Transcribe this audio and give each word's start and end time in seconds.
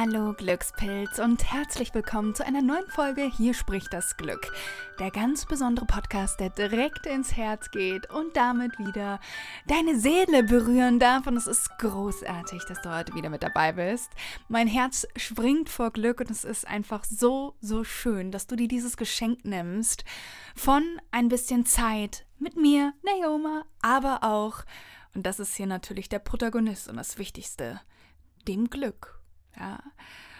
Hallo 0.00 0.32
Glückspilz 0.32 1.18
und 1.18 1.52
herzlich 1.52 1.92
willkommen 1.92 2.32
zu 2.32 2.46
einer 2.46 2.62
neuen 2.62 2.86
Folge 2.86 3.22
Hier 3.22 3.52
spricht 3.52 3.92
das 3.92 4.16
Glück. 4.16 4.52
Der 5.00 5.10
ganz 5.10 5.44
besondere 5.44 5.86
Podcast, 5.86 6.38
der 6.38 6.50
direkt 6.50 7.06
ins 7.06 7.36
Herz 7.36 7.72
geht 7.72 8.08
und 8.08 8.36
damit 8.36 8.78
wieder 8.78 9.18
deine 9.66 9.98
Seele 9.98 10.44
berühren 10.44 11.00
darf. 11.00 11.26
Und 11.26 11.36
es 11.36 11.48
ist 11.48 11.76
großartig, 11.78 12.62
dass 12.68 12.80
du 12.80 12.94
heute 12.94 13.12
wieder 13.14 13.28
mit 13.28 13.42
dabei 13.42 13.72
bist. 13.72 14.12
Mein 14.46 14.68
Herz 14.68 15.04
springt 15.16 15.68
vor 15.68 15.90
Glück 15.90 16.20
und 16.20 16.30
es 16.30 16.44
ist 16.44 16.64
einfach 16.68 17.02
so, 17.02 17.56
so 17.60 17.82
schön, 17.82 18.30
dass 18.30 18.46
du 18.46 18.54
dir 18.54 18.68
dieses 18.68 18.96
Geschenk 18.96 19.44
nimmst 19.44 20.04
von 20.54 20.84
ein 21.10 21.28
bisschen 21.28 21.66
Zeit 21.66 22.24
mit 22.38 22.56
mir, 22.56 22.92
Naoma, 23.02 23.64
aber 23.82 24.22
auch, 24.22 24.62
und 25.16 25.26
das 25.26 25.40
ist 25.40 25.56
hier 25.56 25.66
natürlich 25.66 26.08
der 26.08 26.20
Protagonist 26.20 26.88
und 26.88 26.98
das 26.98 27.18
Wichtigste, 27.18 27.80
dem 28.46 28.70
Glück. 28.70 29.17
Ja. 29.58 29.82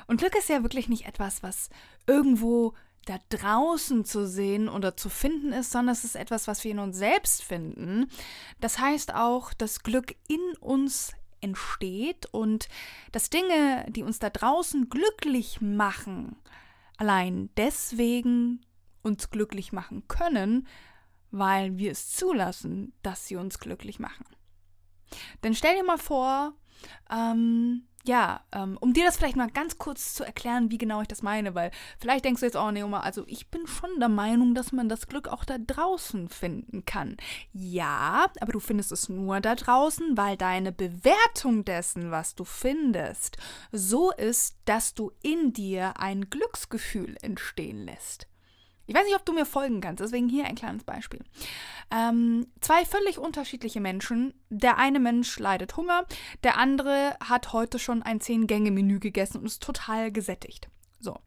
Und 0.07 0.19
Glück 0.19 0.37
ist 0.37 0.49
ja 0.49 0.63
wirklich 0.63 0.89
nicht 0.89 1.07
etwas, 1.07 1.43
was 1.43 1.71
irgendwo 2.07 2.75
da 3.05 3.19
draußen 3.31 4.05
zu 4.05 4.27
sehen 4.27 4.69
oder 4.69 4.97
zu 4.97 5.09
finden 5.09 5.53
ist, 5.53 5.71
sondern 5.71 5.95
es 5.95 6.05
ist 6.05 6.17
etwas, 6.17 6.47
was 6.47 6.63
wir 6.65 6.73
in 6.73 6.79
uns 6.79 6.97
selbst 6.97 7.43
finden. 7.43 8.11
Das 8.61 8.79
heißt 8.79 9.15
auch, 9.15 9.55
dass 9.55 9.83
Glück 9.83 10.15
in 10.29 10.57
uns 10.61 11.13
entsteht 11.41 12.27
und 12.33 12.69
dass 13.13 13.31
Dinge, 13.31 13.87
die 13.89 14.03
uns 14.03 14.19
da 14.19 14.29
draußen 14.29 14.91
glücklich 14.91 15.61
machen, 15.61 16.37
allein 16.97 17.49
deswegen 17.57 18.61
uns 19.03 19.31
glücklich 19.31 19.73
machen 19.73 20.07
können, 20.09 20.67
weil 21.31 21.79
wir 21.79 21.93
es 21.93 22.11
zulassen, 22.11 22.93
dass 23.03 23.27
sie 23.27 23.37
uns 23.37 23.59
glücklich 23.59 23.99
machen. 23.99 24.27
Denn 25.43 25.55
stell 25.55 25.77
dir 25.77 25.85
mal 25.85 25.99
vor, 25.99 26.55
ähm, 27.11 27.85
ja, 28.05 28.41
ähm, 28.53 28.79
um 28.81 28.93
dir 28.95 29.05
das 29.05 29.17
vielleicht 29.17 29.37
mal 29.37 29.51
ganz 29.51 29.77
kurz 29.77 30.15
zu 30.15 30.25
erklären, 30.25 30.71
wie 30.71 30.79
genau 30.79 31.03
ich 31.03 31.09
das 31.09 31.23
meine, 31.23 31.55
weil 31.55 31.71
vielleicht 31.99 32.25
denkst 32.25 32.41
du 32.41 32.47
jetzt, 32.47 32.57
oh 32.57 32.71
Neoma, 32.71 33.01
also 33.01 33.25
ich 33.27 33.51
bin 33.51 33.67
schon 33.67 33.91
der 33.99 34.09
Meinung, 34.09 34.55
dass 34.55 34.73
man 34.73 34.89
das 34.89 35.09
Glück 35.09 35.29
auch 35.29 35.45
da 35.45 35.59
draußen 35.59 36.29
finden 36.29 36.85
kann. 36.85 37.17
Ja, 37.53 38.27
aber 38.41 38.53
du 38.53 38.61
findest 38.61 38.93
es 38.93 39.09
nur 39.09 39.41
da 39.41 39.55
draußen, 39.55 40.17
weil 40.17 40.37
deine 40.37 40.73
Bewertung 40.73 41.65
dessen, 41.65 42.11
was 42.11 42.35
du 42.35 42.45
findest, 42.45 43.37
so 43.73 44.11
ist, 44.13 44.57
dass 44.65 44.95
du 44.95 45.13
in 45.23 45.53
dir 45.53 46.01
ein 46.01 46.31
Glücksgefühl 46.31 47.17
entstehen 47.21 47.85
lässt. 47.85 48.28
Ich 48.89 48.95
weiß 48.95 49.05
nicht, 49.05 49.17
ob 49.17 49.25
du 49.27 49.35
mir 49.35 49.45
folgen 49.45 49.83
kannst, 49.83 50.03
deswegen 50.03 50.31
hier 50.31 50.47
ein 50.47 50.55
kleines 50.55 50.83
Beispiel. 50.83 51.21
Ähm, 51.91 52.47
zwei 52.63 52.87
völlig 52.87 53.19
unterschiedliche 53.19 53.83
Menschen. 53.83 54.33
Der 54.49 54.79
eine 54.79 54.99
Mensch 54.99 55.39
leidet 55.39 55.77
Hunger, 55.77 56.07
der 56.43 56.57
andere 56.57 57.15
hat 57.23 57.53
heute 57.53 57.79
schon 57.79 58.03
ein 58.03 58.21
Zehn-Gänge-Menü 58.21 58.99
gegessen 58.99 59.41
und 59.41 59.45
ist 59.45 59.63
total 59.63 60.11
gesättigt. 60.11 60.71
So. 61.01 61.19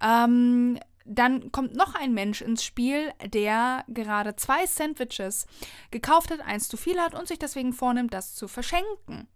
Ähm, 0.00 0.78
dann 1.04 1.52
kommt 1.52 1.76
noch 1.76 1.94
ein 1.94 2.14
Mensch 2.14 2.40
ins 2.40 2.64
Spiel, 2.64 3.12
der 3.22 3.84
gerade 3.88 4.34
zwei 4.36 4.64
Sandwiches 4.64 5.46
gekauft 5.90 6.30
hat, 6.30 6.40
eins 6.40 6.68
zu 6.68 6.78
viel 6.78 6.98
hat 6.98 7.14
und 7.14 7.28
sich 7.28 7.38
deswegen 7.38 7.74
vornimmt, 7.74 8.14
das 8.14 8.34
zu 8.34 8.48
verschenken. 8.48 9.28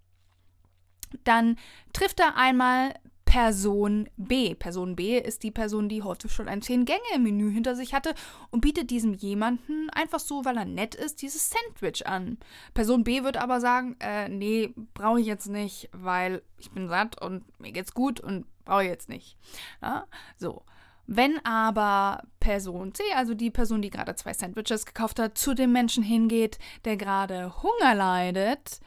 Dann 1.25 1.57
trifft 1.93 2.19
er 2.21 2.37
einmal 2.37 2.95
Person 3.29 4.09
B. 4.17 4.55
Person 4.55 4.97
B 4.97 5.19
ist 5.19 5.43
die 5.43 5.51
Person, 5.51 5.91
die 5.91 6.03
heute 6.03 6.31
schon 6.31 6.49
ein 6.49 6.63
Zehn-Gänge-Menü 6.63 7.53
hinter 7.53 7.77
sich 7.77 7.93
hatte 7.93 8.15
und 8.51 8.63
bietet 8.63 8.91
diesem 8.91 9.13
jemanden 9.13 9.91
einfach 9.91 10.19
so, 10.19 10.47
weil 10.47 10.57
er 10.57 10.65
nett 10.65 10.95
ist, 10.95 11.21
dieses 11.21 11.51
Sandwich 11.51 12.07
an. 12.07 12.39
Person 12.73 13.05
B 13.05 13.25
wird 13.25 13.37
aber 13.37 13.61
sagen, 13.61 13.97
äh, 14.01 14.31
nee, 14.31 14.73
brauche 14.95 15.21
ich 15.21 15.27
jetzt 15.27 15.47
nicht, 15.51 15.91
weil 15.93 16.41
ich 16.57 16.71
bin 16.71 16.89
satt 16.89 17.21
und 17.21 17.45
mir 17.61 17.73
geht's 17.73 17.93
gut 17.93 18.19
und 18.19 18.47
brauche 18.65 18.85
ich 18.85 18.89
jetzt 18.89 19.11
nicht. 19.11 19.37
Ja? 19.83 20.07
So. 20.39 20.63
Wenn 21.07 21.39
aber 21.45 22.23
Person 22.41 22.95
C, 22.95 23.03
also 23.15 23.35
die 23.35 23.51
Person, 23.51 23.83
die 23.83 23.91
gerade 23.91 24.15
zwei 24.15 24.33
Sandwiches 24.33 24.87
gekauft 24.87 25.19
hat, 25.19 25.37
zu 25.37 25.53
dem 25.53 25.73
Menschen 25.73 26.03
hingeht, 26.03 26.59
der 26.87 26.97
gerade 26.97 27.63
Hunger 27.63 27.95
leidet, 27.95 28.81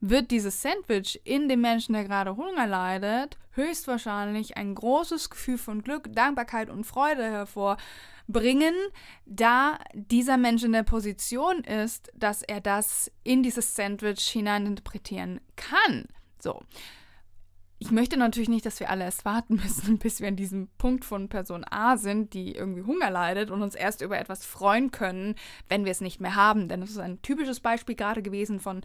wird 0.00 0.30
dieses 0.30 0.62
Sandwich 0.62 1.20
in 1.24 1.48
dem 1.48 1.60
Menschen, 1.60 1.92
der 1.92 2.04
gerade 2.04 2.36
Hunger 2.36 2.66
leidet, 2.66 3.36
höchstwahrscheinlich 3.52 4.56
ein 4.56 4.74
großes 4.74 5.30
Gefühl 5.30 5.58
von 5.58 5.82
Glück, 5.82 6.12
Dankbarkeit 6.12 6.70
und 6.70 6.84
Freude 6.84 7.24
hervorbringen, 7.24 8.74
da 9.26 9.78
dieser 9.92 10.36
Mensch 10.36 10.62
in 10.62 10.72
der 10.72 10.84
Position 10.84 11.64
ist, 11.64 12.10
dass 12.14 12.42
er 12.42 12.60
das 12.60 13.10
in 13.24 13.42
dieses 13.42 13.74
Sandwich 13.74 14.28
hineininterpretieren 14.28 15.40
kann. 15.56 16.06
So. 16.40 16.62
Ich 17.80 17.92
möchte 17.92 18.16
natürlich 18.16 18.48
nicht, 18.48 18.66
dass 18.66 18.80
wir 18.80 18.90
alle 18.90 19.04
erst 19.04 19.24
warten 19.24 19.54
müssen, 19.54 19.98
bis 20.00 20.20
wir 20.20 20.28
an 20.28 20.36
diesem 20.36 20.68
Punkt 20.78 21.04
von 21.04 21.28
Person 21.28 21.64
A 21.70 21.96
sind, 21.96 22.34
die 22.34 22.54
irgendwie 22.54 22.82
Hunger 22.82 23.10
leidet 23.10 23.50
und 23.50 23.62
uns 23.62 23.76
erst 23.76 24.02
über 24.02 24.18
etwas 24.18 24.44
freuen 24.44 24.90
können, 24.90 25.36
wenn 25.68 25.84
wir 25.84 25.92
es 25.92 26.00
nicht 26.00 26.20
mehr 26.20 26.34
haben. 26.34 26.68
Denn 26.68 26.80
das 26.80 26.90
ist 26.90 26.98
ein 26.98 27.22
typisches 27.22 27.60
Beispiel 27.60 27.94
gerade 27.94 28.22
gewesen 28.22 28.58
von 28.58 28.82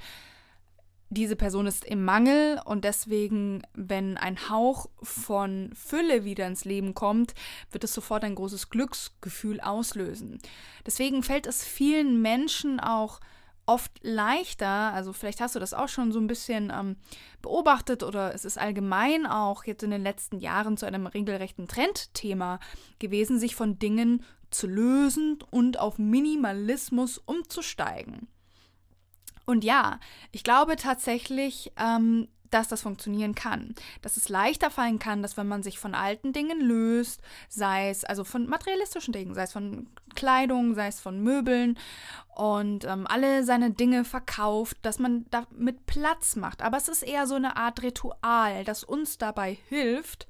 diese 1.14 1.36
Person 1.36 1.68
ist 1.68 1.86
im 1.86 2.04
Mangel 2.04 2.60
und 2.66 2.84
deswegen, 2.84 3.62
wenn 3.74 4.18
ein 4.18 4.50
Hauch 4.50 4.88
von 5.02 5.72
Fülle 5.74 6.26
wieder 6.26 6.48
ins 6.48 6.66
Leben 6.66 6.94
kommt, 6.94 7.34
wird 7.72 7.84
es 7.84 7.94
sofort 7.94 8.24
ein 8.24 8.36
großes 8.36 8.70
Glücksgefühl 8.70 9.60
auslösen. 9.62 10.40
Deswegen 10.86 11.24
fällt 11.24 11.48
es 11.48 11.64
vielen 11.64 12.22
Menschen 12.22 12.80
auch 12.80 13.20
oft 13.66 13.92
leichter, 14.02 14.94
also 14.94 15.14
vielleicht 15.14 15.40
hast 15.40 15.56
du 15.56 15.60
das 15.60 15.74
auch 15.74 15.88
schon 15.88 16.12
so 16.12 16.20
ein 16.20 16.28
bisschen 16.28 16.72
ähm, 16.74 16.98
beobachtet 17.42 18.04
oder 18.04 18.34
es 18.34 18.44
ist 18.44 18.58
allgemein 18.58 19.26
auch 19.26 19.64
jetzt 19.64 19.84
in 19.84 19.92
den 19.92 20.04
letzten 20.04 20.40
Jahren 20.40 20.76
zu 20.76 20.86
einem 20.86 21.08
regelrechten 21.08 21.68
Trendthema 21.68 22.60
gewesen, 23.00 23.40
sich 23.40 23.56
von 23.56 23.80
Dingen 23.80 24.24
zu 24.50 24.68
lösen 24.68 25.40
und 25.50 25.80
auf 25.80 25.98
Minimalismus 25.98 27.18
umzusteigen. 27.18 28.28
Und 29.46 29.64
ja, 29.64 30.00
ich 30.32 30.44
glaube 30.44 30.76
tatsächlich, 30.76 31.72
ähm, 31.78 32.28
dass 32.54 32.68
das 32.68 32.82
funktionieren 32.82 33.34
kann. 33.34 33.74
Dass 34.02 34.18
es 34.18 34.30
leichter 34.30 34.70
fallen 34.70 35.00
kann, 35.00 35.22
dass 35.22 35.38
wenn 35.38 35.48
man 35.48 35.64
sich 35.64 35.80
von 35.80 35.96
alten 35.96 36.34
Dingen 36.34 36.62
löst, 36.62 37.22
sei 37.50 37.90
es 37.90 38.06
also 38.06 38.24
von 38.24 38.48
materialistischen 38.48 39.12
Dingen, 39.12 39.34
sei 39.34 39.44
es 39.44 39.54
von 39.54 39.88
Kleidung, 40.16 40.76
sei 40.76 40.88
es 40.88 41.00
von 41.00 41.22
Möbeln 41.22 41.80
und 42.36 42.86
ähm, 42.86 43.08
alle 43.08 43.44
seine 43.44 43.72
Dinge 43.72 44.06
verkauft, 44.06 44.78
dass 44.84 45.00
man 45.00 45.26
damit 45.32 45.86
Platz 45.88 46.36
macht. 46.36 46.62
Aber 46.62 46.78
es 46.78 46.88
ist 46.88 47.02
eher 47.02 47.26
so 47.26 47.36
eine 47.36 47.58
Art 47.58 47.82
Ritual, 47.82 48.64
das 48.66 48.84
uns 48.84 49.18
dabei 49.18 49.58
hilft, 49.70 50.28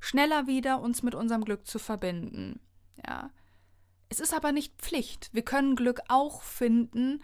schneller 0.00 0.46
wieder 0.46 0.80
uns 0.80 1.02
mit 1.02 1.14
unserem 1.14 1.44
Glück 1.44 1.66
zu 1.66 1.78
verbinden. 1.78 2.60
Ja. 3.06 3.30
Es 4.08 4.20
ist 4.20 4.32
aber 4.32 4.52
nicht 4.52 4.74
Pflicht. 4.80 5.28
Wir 5.32 5.42
können 5.42 5.76
Glück 5.76 6.00
auch 6.08 6.40
finden, 6.40 7.22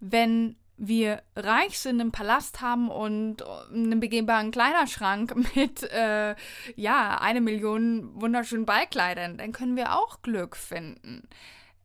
wenn 0.00 0.56
wir 0.76 1.22
reich 1.36 1.78
sind, 1.78 2.00
einen 2.00 2.12
Palast 2.12 2.60
haben 2.60 2.90
und 2.90 3.42
einen 3.72 4.00
begehbaren 4.00 4.50
Kleiderschrank 4.50 5.34
mit, 5.54 5.82
äh, 5.84 6.34
ja, 6.76 7.18
eine 7.20 7.40
Million 7.40 8.10
wunderschönen 8.20 8.66
Ballkleidern, 8.66 9.38
dann 9.38 9.52
können 9.52 9.76
wir 9.76 9.96
auch 9.96 10.22
Glück 10.22 10.56
finden. 10.56 11.28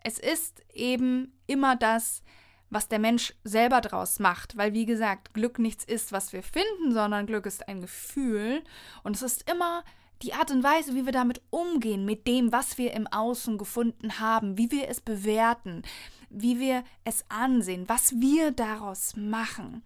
Es 0.04 0.18
ist 0.18 0.64
eben 0.74 1.38
immer 1.46 1.76
das, 1.76 2.24
was 2.70 2.88
der 2.88 3.00
Mensch 3.00 3.34
selber 3.44 3.82
draus 3.82 4.20
macht, 4.20 4.56
weil 4.58 4.74
wie 4.74 4.86
gesagt, 4.86 5.34
Glück 5.34 5.60
nichts 5.60 5.84
ist, 5.84 6.12
was 6.12 6.34
wir 6.34 6.44
finden, 6.44 6.94
sondern 6.94 7.26
Glück 7.26 7.46
ist 7.46 7.68
ein 7.68 7.82
Gefühl 7.82 8.64
und 9.04 9.16
es 9.16 9.22
ist 9.22 9.50
immer 9.50 9.84
die 10.22 10.34
Art 10.34 10.52
und 10.52 10.64
Weise, 10.64 10.96
wie 10.96 11.06
wir 11.06 11.14
damit 11.14 11.42
umgehen, 11.50 12.06
mit 12.06 12.28
dem, 12.28 12.52
was 12.52 12.78
wir 12.78 12.94
im 12.94 13.08
Außen 13.08 13.58
gefunden 13.58 14.20
haben, 14.20 14.58
wie 14.58 14.72
wir 14.72 14.90
es 14.90 15.02
bewerten, 15.02 15.84
wie 16.30 16.60
wir 16.60 16.84
es 17.04 17.26
ansehen, 17.30 17.88
was 17.88 18.20
wir 18.20 18.52
daraus 18.52 19.16
machen. 19.16 19.84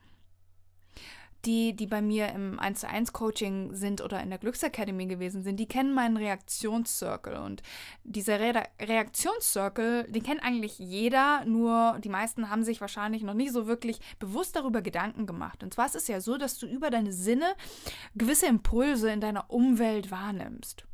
Die, 1.46 1.76
die 1.76 1.88
bei 1.88 2.02
mir 2.02 2.30
im 2.30 2.58
1 2.58 2.80
zu 2.80 2.88
1 2.88 3.12
Coaching 3.12 3.76
sind 3.76 4.00
oder 4.00 4.24
in 4.24 4.30
der 4.30 4.40
Glücksakademie 4.40 5.08
gewesen 5.08 5.44
sind, 5.44 5.60
die 5.60 5.68
kennen 5.68 5.94
meinen 5.94 6.16
Reaktionszirkel. 6.16 7.36
Und 7.36 7.62
dieser 8.06 8.40
Re 8.40 8.64
Reaktionszirkel, 8.80 10.06
den 10.06 10.24
kennt 10.24 10.42
eigentlich 10.42 10.80
jeder, 10.80 11.44
nur 11.44 12.00
die 12.02 12.08
meisten 12.08 12.50
haben 12.50 12.64
sich 12.64 12.80
wahrscheinlich 12.80 13.24
noch 13.24 13.34
nicht 13.34 13.52
so 13.52 13.68
wirklich 13.68 14.00
bewusst 14.20 14.56
darüber 14.56 14.82
Gedanken 14.82 15.26
gemacht. 15.26 15.64
Und 15.64 15.74
zwar 15.74 15.88
ist 15.88 15.96
es 15.96 16.08
ja 16.08 16.22
so, 16.22 16.38
dass 16.38 16.58
du 16.60 16.66
über 16.66 16.90
deine 16.90 17.12
Sinne 17.12 17.56
gewisse 18.16 18.46
Impulse 18.46 19.12
in 19.12 19.20
deiner 19.20 19.50
Umwelt 19.50 20.12
wahrnimmst. 20.12 20.86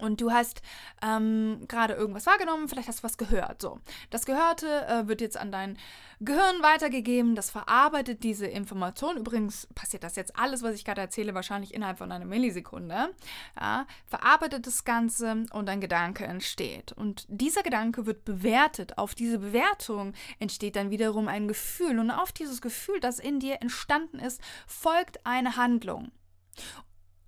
Und 0.00 0.20
du 0.20 0.30
hast 0.30 0.62
ähm, 1.02 1.64
gerade 1.68 1.94
irgendwas 1.94 2.26
wahrgenommen, 2.26 2.68
vielleicht 2.68 2.88
hast 2.88 3.00
du 3.00 3.04
was 3.04 3.18
gehört. 3.18 3.62
So, 3.62 3.80
das 4.10 4.26
Gehörte 4.26 4.86
äh, 4.86 5.08
wird 5.08 5.20
jetzt 5.20 5.36
an 5.36 5.52
dein 5.52 5.78
Gehirn 6.22 6.62
weitergegeben, 6.62 7.34
das 7.34 7.50
verarbeitet 7.50 8.22
diese 8.22 8.46
Information. 8.46 9.16
Übrigens 9.16 9.66
passiert 9.74 10.04
das 10.04 10.16
jetzt 10.16 10.36
alles, 10.36 10.62
was 10.62 10.74
ich 10.74 10.84
gerade 10.84 11.00
erzähle, 11.00 11.34
wahrscheinlich 11.34 11.72
innerhalb 11.72 11.96
von 11.96 12.12
einer 12.12 12.26
Millisekunde. 12.26 13.14
Ja, 13.58 13.86
verarbeitet 14.06 14.66
das 14.66 14.84
Ganze 14.84 15.46
und 15.52 15.68
ein 15.70 15.80
Gedanke 15.80 16.24
entsteht. 16.24 16.92
Und 16.92 17.24
dieser 17.28 17.62
Gedanke 17.62 18.04
wird 18.04 18.26
bewertet. 18.26 18.98
Auf 18.98 19.14
diese 19.14 19.38
Bewertung 19.38 20.12
entsteht 20.38 20.76
dann 20.76 20.90
wiederum 20.90 21.26
ein 21.26 21.48
Gefühl. 21.48 21.98
Und 21.98 22.10
auf 22.10 22.32
dieses 22.32 22.60
Gefühl, 22.60 23.00
das 23.00 23.18
in 23.18 23.40
dir 23.40 23.62
entstanden 23.62 24.18
ist, 24.18 24.42
folgt 24.66 25.24
eine 25.24 25.56
Handlung. 25.56 26.10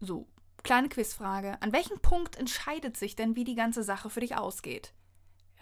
So, 0.01 0.27
Kleine 0.63 0.89
Quizfrage. 0.89 1.61
An 1.61 1.73
welchem 1.73 1.99
Punkt 2.01 2.37
entscheidet 2.37 2.97
sich 2.97 3.17
denn, 3.17 3.37
wie 3.37 3.45
die 3.45 3.55
ganze 3.55 3.83
Sache 3.83 4.11
für 4.11 4.21
dich 4.21 4.37
ausgeht? 4.37 4.93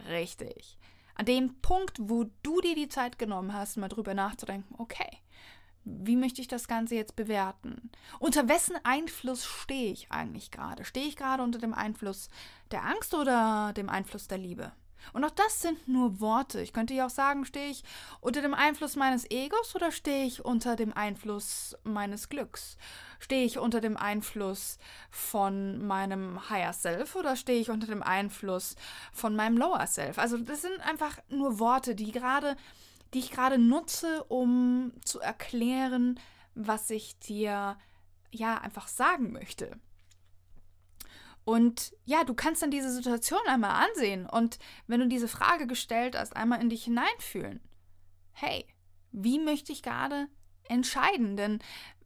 Richtig. 0.08 0.78
An 1.14 1.26
dem 1.26 1.60
Punkt, 1.60 1.98
wo 2.00 2.24
du 2.42 2.60
dir 2.60 2.74
die 2.74 2.88
Zeit 2.88 3.18
genommen 3.18 3.52
hast, 3.52 3.76
mal 3.76 3.88
drüber 3.88 4.14
nachzudenken, 4.14 4.74
okay, 4.78 5.18
wie 5.84 6.16
möchte 6.16 6.40
ich 6.40 6.48
das 6.48 6.68
Ganze 6.68 6.94
jetzt 6.94 7.16
bewerten? 7.16 7.90
Unter 8.18 8.48
wessen 8.48 8.76
Einfluss 8.84 9.44
stehe 9.44 9.92
ich 9.92 10.12
eigentlich 10.12 10.50
gerade? 10.50 10.84
Stehe 10.84 11.06
ich 11.06 11.16
gerade 11.16 11.42
unter 11.42 11.58
dem 11.58 11.74
Einfluss 11.74 12.28
der 12.70 12.84
Angst 12.84 13.14
oder 13.14 13.72
dem 13.74 13.88
Einfluss 13.88 14.28
der 14.28 14.38
Liebe? 14.38 14.72
Und 15.12 15.24
auch 15.24 15.30
das 15.30 15.62
sind 15.62 15.88
nur 15.88 16.20
Worte. 16.20 16.60
Ich 16.60 16.72
könnte 16.72 16.94
ja 16.94 17.06
auch 17.06 17.10
sagen, 17.10 17.44
stehe 17.44 17.70
ich 17.70 17.84
unter 18.20 18.42
dem 18.42 18.54
Einfluss 18.54 18.96
meines 18.96 19.30
Egos 19.30 19.74
oder 19.74 19.92
stehe 19.92 20.24
ich 20.24 20.44
unter 20.44 20.76
dem 20.76 20.92
Einfluss 20.92 21.76
meines 21.84 22.28
Glücks? 22.28 22.76
Stehe 23.18 23.44
ich 23.44 23.58
unter 23.58 23.80
dem 23.80 23.96
Einfluss 23.96 24.78
von 25.10 25.86
meinem 25.86 26.48
Higher 26.48 26.72
Self 26.72 27.16
oder 27.16 27.36
stehe 27.36 27.60
ich 27.60 27.70
unter 27.70 27.86
dem 27.86 28.02
Einfluss 28.02 28.76
von 29.12 29.36
meinem 29.36 29.56
Lower 29.56 29.86
Self? 29.86 30.18
Also 30.18 30.38
das 30.38 30.62
sind 30.62 30.80
einfach 30.80 31.18
nur 31.28 31.58
Worte, 31.58 31.94
die 31.94 32.12
gerade, 32.12 32.56
die 33.14 33.18
ich 33.18 33.30
gerade 33.30 33.58
nutze, 33.58 34.24
um 34.24 34.92
zu 35.04 35.20
erklären, 35.20 36.18
was 36.54 36.90
ich 36.90 37.18
dir 37.18 37.76
ja 38.30 38.58
einfach 38.58 38.88
sagen 38.88 39.32
möchte. 39.32 39.78
Und 41.50 41.92
ja, 42.04 42.22
du 42.22 42.32
kannst 42.32 42.62
dann 42.62 42.70
diese 42.70 42.92
Situation 42.92 43.40
einmal 43.48 43.84
ansehen 43.84 44.24
und 44.24 44.60
wenn 44.86 45.00
du 45.00 45.08
diese 45.08 45.26
Frage 45.26 45.66
gestellt 45.66 46.16
hast, 46.16 46.36
einmal 46.36 46.62
in 46.62 46.70
dich 46.70 46.84
hineinfühlen. 46.84 47.60
Hey, 48.30 48.64
wie 49.10 49.40
möchte 49.40 49.72
ich 49.72 49.82
gerade 49.82 50.28
entscheiden? 50.68 51.36
Denn 51.36 51.58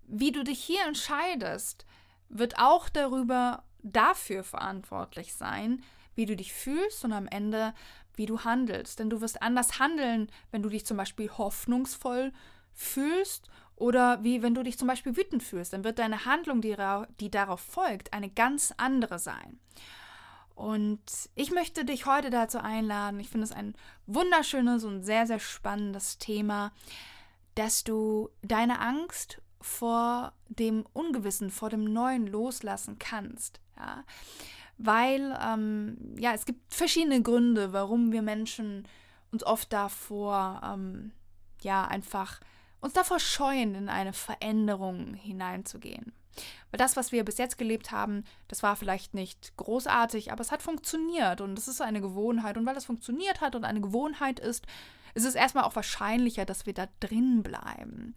wie 0.07 0.33
du 0.33 0.45
dich 0.45 0.65
hier 0.65 0.87
entscheidest, 0.87 1.85
wird 2.31 2.59
auch 2.59 2.89
darüber 2.89 3.65
dafür 3.83 4.45
verantwortlich 4.45 5.35
sein, 5.35 5.85
wie 6.15 6.25
du 6.25 6.37
dich 6.37 6.55
fühlst 6.55 7.05
und 7.05 7.13
am 7.13 7.27
Ende, 7.27 7.75
wie 8.15 8.25
du 8.25 8.45
handelst. 8.45 8.99
Denn 8.99 9.11
du 9.11 9.21
wirst 9.21 9.43
anders 9.43 9.79
handeln, 9.79 10.31
wenn 10.53 10.63
du 10.63 10.71
dich 10.71 10.87
zum 10.87 10.97
Beispiel 10.97 11.29
hoffnungsvoll 11.31 12.33
fühlst 12.73 13.51
oder 13.77 14.23
wie 14.23 14.43
wenn 14.43 14.55
du 14.55 14.63
dich 14.63 14.79
zum 14.79 14.89
Beispiel 14.89 15.17
wütend 15.17 15.43
fühlst, 15.43 15.73
dann 15.73 15.85
wird 15.85 15.99
deine 15.99 16.25
Handlung, 16.25 16.61
die, 16.61 16.77
die 17.21 17.31
darauf 17.31 17.61
folgt, 17.61 18.13
eine 18.13 18.31
ganz 18.31 18.73
andere 18.77 19.19
sein. 19.19 19.59
Und 20.55 21.03
ich 21.35 21.51
möchte 21.51 21.85
dich 21.85 22.07
heute 22.07 22.31
dazu 22.31 22.59
einladen, 22.59 23.19
ich 23.19 23.29
finde 23.29 23.45
es 23.45 23.53
ein 23.53 23.75
wunderschönes 24.07 24.85
und 24.85 25.03
sehr, 25.03 25.27
sehr 25.27 25.41
spannendes 25.41 26.19
Thema, 26.19 26.73
dass 27.57 27.83
du 27.83 28.31
deine 28.43 28.81
Angst 28.81 29.41
vor 29.61 30.33
dem 30.49 30.85
Ungewissen, 30.93 31.51
vor 31.51 31.71
dem 31.71 31.85
Neuen 31.85 32.27
loslassen 32.27 32.99
kannst. 32.99 33.61
Ja? 33.77 34.05
Weil, 34.79 35.37
ähm, 35.43 36.15
ja, 36.19 36.35
es 36.35 36.45
gibt 36.45 36.73
verschiedene 36.73 37.23
Gründe, 37.23 37.73
warum 37.73 38.13
wir 38.13 38.23
Menschen 38.23 38.87
uns 39.33 39.45
oft 39.45 39.73
davor, 39.73 40.61
ähm, 40.65 41.13
ja, 41.63 41.87
einfach 41.87 42.41
uns 42.85 42.93
davor 42.93 43.19
scheuen, 43.19 43.75
in 43.75 43.89
eine 43.89 44.13
Veränderung 44.13 45.15
hineinzugehen. 45.15 46.13
Weil 46.71 46.79
das, 46.79 46.97
was 46.97 47.13
wir 47.13 47.25
bis 47.25 47.39
jetzt 47.39 47.57
gelebt 47.57 47.93
haben, 47.93 48.25
das 48.49 48.63
war 48.63 48.77
vielleicht 48.77 49.15
nicht 49.15 49.57
großartig, 49.57 50.33
aber 50.33 50.43
es 50.43 50.53
hat 50.53 50.63
funktioniert 50.63 51.41
und 51.41 51.59
es 51.59 51.67
ist 51.67 51.81
eine 51.81 52.03
Gewohnheit. 52.03 52.59
Und 52.59 52.67
weil 52.67 52.77
es 52.77 52.85
funktioniert 52.85 53.41
hat 53.41 53.57
und 53.57 53.65
eine 53.65 53.81
Gewohnheit 53.81 54.39
ist, 54.39 54.67
ist 55.15 55.25
es 55.25 55.35
erstmal 55.35 55.65
auch 55.65 55.77
wahrscheinlicher, 55.77 56.45
dass 56.45 56.67
wir 56.67 56.75
da 56.75 56.89
drin 57.01 57.43
bleiben. 57.43 58.15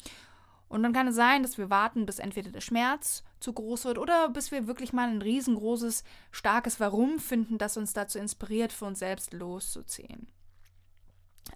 Und 0.68 0.84
dann 0.84 0.92
kann 0.92 1.08
es 1.08 1.16
sein, 1.16 1.44
dass 1.44 1.58
wir 1.58 1.70
warten, 1.70 2.06
bis 2.06 2.20
entweder 2.20 2.52
der 2.52 2.60
Schmerz 2.60 3.24
zu 3.40 3.54
groß 3.54 3.86
wird 3.86 3.98
oder 3.98 4.28
bis 4.28 4.52
wir 4.52 4.68
wirklich 4.68 4.92
mal 4.92 5.08
ein 5.08 5.22
riesengroßes, 5.22 6.04
starkes 6.32 6.82
Warum 6.82 7.20
finden, 7.20 7.58
das 7.58 7.78
uns 7.78 7.94
dazu 7.94 8.20
inspiriert, 8.20 8.74
für 8.74 8.84
uns 8.84 9.00
selbst 9.00 9.32
loszuziehen. 9.32 10.28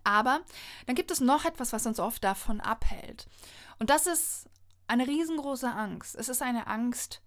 Aber 0.04 0.42
dann 0.86 0.96
gibt 0.96 1.12
es 1.12 1.20
noch 1.20 1.46
etwas, 1.46 1.74
was 1.74 1.86
uns 1.86 2.00
oft 2.00 2.24
davon 2.24 2.62
abhält. 2.62 3.28
Und 3.80 3.90
das 3.90 4.08
ist 4.08 4.50
eine 4.88 5.08
riesengroße 5.08 5.72
Angst. 5.72 6.16
Es 6.16 6.30
ist 6.30 6.42
eine 6.42 6.68
Angst 6.68 7.22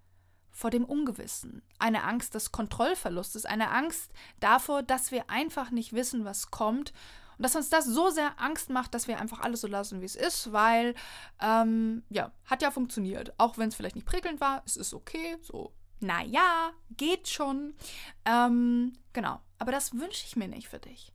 vor 0.51 0.71
dem 0.71 0.85
Ungewissen, 0.85 1.63
eine 1.79 2.05
Angst 2.05 2.35
des 2.35 2.53
Kontrollverlustes, 2.53 3.45
eine 3.45 3.71
Angst 3.71 4.13
davor, 4.39 4.83
dass 4.83 5.11
wir 5.11 5.29
einfach 5.29 5.71
nicht 5.71 5.93
wissen, 5.93 6.25
was 6.25 6.51
kommt 6.53 6.93
und 7.37 7.43
dass 7.43 7.57
uns 7.57 7.69
das 7.71 7.87
so 7.87 8.11
sehr 8.11 8.41
Angst 8.41 8.71
macht, 8.71 8.95
dass 8.95 9.09
wir 9.09 9.21
einfach 9.21 9.41
alles 9.41 9.63
so 9.63 9.67
lassen, 9.67 10.01
wie 10.01 10.07
es 10.07 10.15
ist, 10.15 10.53
weil, 10.53 10.95
ähm, 11.41 12.05
ja, 12.09 12.31
hat 12.45 12.63
ja 12.63 12.71
funktioniert. 12.71 13.35
Auch 13.39 13.59
wenn 13.59 13.69
es 13.69 13.75
vielleicht 13.75 13.97
nicht 13.97 14.07
prickelnd 14.07 14.41
war, 14.41 14.63
es 14.65 14.77
ist 14.77 14.95
okay, 14.95 15.37
so, 15.43 15.73
naja, 16.01 16.73
geht 16.97 17.29
schon. 17.29 17.75
Ähm, 18.25 18.93
genau, 19.13 19.41
aber 19.59 19.73
das 19.73 19.95
wünsche 19.95 20.25
ich 20.27 20.37
mir 20.37 20.49
nicht 20.49 20.69
für 20.69 20.79
dich. 20.79 21.13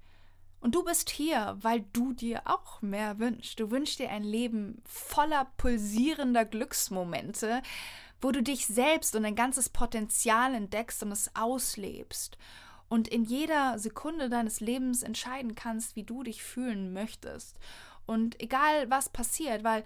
Und 0.61 0.75
du 0.75 0.83
bist 0.83 1.09
hier, 1.09 1.57
weil 1.61 1.85
du 1.93 2.13
dir 2.13 2.41
auch 2.45 2.81
mehr 2.81 3.17
wünschst. 3.19 3.59
Du 3.59 3.71
wünschst 3.71 3.99
dir 3.99 4.09
ein 4.09 4.23
Leben 4.23 4.81
voller 4.85 5.45
pulsierender 5.57 6.45
Glücksmomente, 6.45 7.61
wo 8.21 8.31
du 8.31 8.43
dich 8.43 8.67
selbst 8.67 9.15
und 9.15 9.23
dein 9.23 9.35
ganzes 9.35 9.69
Potenzial 9.69 10.53
entdeckst 10.53 11.01
und 11.03 11.11
es 11.11 11.33
auslebst. 11.35 12.37
Und 12.89 13.07
in 13.07 13.23
jeder 13.23 13.79
Sekunde 13.79 14.29
deines 14.29 14.59
Lebens 14.59 15.03
entscheiden 15.03 15.55
kannst, 15.55 15.95
wie 15.95 16.03
du 16.03 16.23
dich 16.23 16.43
fühlen 16.43 16.91
möchtest. 16.91 17.57
Und 18.05 18.41
egal 18.41 18.89
was 18.89 19.09
passiert, 19.09 19.63
weil 19.63 19.83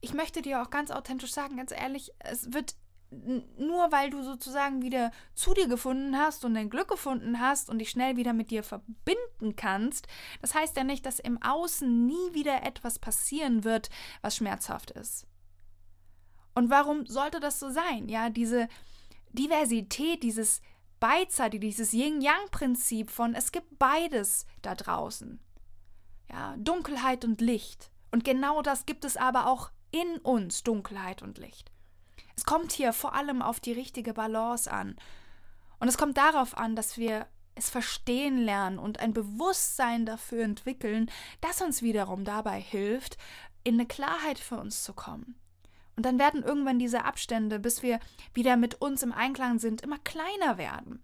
ich 0.00 0.14
möchte 0.14 0.40
dir 0.40 0.62
auch 0.62 0.70
ganz 0.70 0.90
authentisch 0.90 1.32
sagen, 1.32 1.56
ganz 1.56 1.72
ehrlich, 1.72 2.12
es 2.20 2.52
wird 2.52 2.76
nur 3.10 3.92
weil 3.92 4.10
du 4.10 4.22
sozusagen 4.22 4.82
wieder 4.82 5.12
zu 5.34 5.54
dir 5.54 5.68
gefunden 5.68 6.18
hast 6.18 6.44
und 6.44 6.54
dein 6.54 6.70
Glück 6.70 6.88
gefunden 6.88 7.40
hast 7.40 7.70
und 7.70 7.78
dich 7.78 7.90
schnell 7.90 8.16
wieder 8.16 8.32
mit 8.32 8.50
dir 8.50 8.62
verbinden 8.62 9.56
kannst, 9.56 10.08
das 10.40 10.54
heißt 10.54 10.76
ja 10.76 10.84
nicht, 10.84 11.06
dass 11.06 11.20
im 11.20 11.40
Außen 11.42 12.06
nie 12.06 12.34
wieder 12.34 12.62
etwas 12.64 12.98
passieren 12.98 13.64
wird, 13.64 13.90
was 14.22 14.36
schmerzhaft 14.36 14.90
ist. 14.90 15.26
Und 16.54 16.70
warum 16.70 17.06
sollte 17.06 17.40
das 17.40 17.58
so 17.58 17.70
sein? 17.70 18.08
Ja, 18.08 18.30
diese 18.30 18.68
Diversität, 19.32 20.22
dieses 20.22 20.60
beidseitige, 21.00 21.66
dieses 21.66 21.92
Yin-Yang-Prinzip 21.92 23.10
von 23.10 23.34
es 23.34 23.52
gibt 23.52 23.78
beides 23.78 24.46
da 24.62 24.74
draußen. 24.74 25.40
Ja, 26.30 26.56
Dunkelheit 26.56 27.24
und 27.24 27.40
Licht. 27.40 27.90
Und 28.10 28.24
genau 28.24 28.62
das 28.62 28.86
gibt 28.86 29.04
es 29.04 29.16
aber 29.16 29.46
auch 29.48 29.70
in 29.90 30.18
uns, 30.18 30.62
Dunkelheit 30.62 31.22
und 31.22 31.38
Licht. 31.38 31.73
Es 32.36 32.44
kommt 32.44 32.72
hier 32.72 32.92
vor 32.92 33.14
allem 33.14 33.42
auf 33.42 33.60
die 33.60 33.72
richtige 33.72 34.14
Balance 34.14 34.70
an. 34.70 34.96
Und 35.78 35.88
es 35.88 35.98
kommt 35.98 36.16
darauf 36.16 36.56
an, 36.56 36.76
dass 36.76 36.98
wir 36.98 37.26
es 37.54 37.70
verstehen 37.70 38.38
lernen 38.38 38.78
und 38.78 39.00
ein 39.00 39.12
Bewusstsein 39.12 40.06
dafür 40.06 40.44
entwickeln, 40.44 41.10
das 41.40 41.62
uns 41.62 41.82
wiederum 41.82 42.24
dabei 42.24 42.60
hilft, 42.60 43.16
in 43.62 43.74
eine 43.74 43.86
Klarheit 43.86 44.38
für 44.38 44.56
uns 44.56 44.82
zu 44.82 44.92
kommen. 44.92 45.36
Und 45.96 46.04
dann 46.04 46.18
werden 46.18 46.42
irgendwann 46.42 46.78
diese 46.78 47.04
Abstände, 47.04 47.60
bis 47.60 47.82
wir 47.82 48.00
wieder 48.32 48.56
mit 48.56 48.80
uns 48.80 49.02
im 49.02 49.12
Einklang 49.12 49.58
sind, 49.60 49.82
immer 49.82 49.98
kleiner 49.98 50.58
werden. 50.58 51.02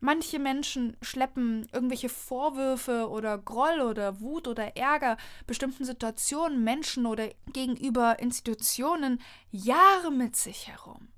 Manche 0.00 0.38
Menschen 0.38 0.96
schleppen 1.02 1.68
irgendwelche 1.72 2.08
Vorwürfe 2.08 3.08
oder 3.08 3.36
Groll 3.36 3.80
oder 3.80 4.20
Wut 4.20 4.46
oder 4.46 4.76
Ärger 4.76 5.16
bestimmten 5.46 5.84
Situationen, 5.84 6.62
Menschen 6.62 7.04
oder 7.04 7.30
gegenüber 7.52 8.20
Institutionen 8.20 9.20
Jahre 9.50 10.12
mit 10.12 10.36
sich 10.36 10.68
herum. 10.68 11.08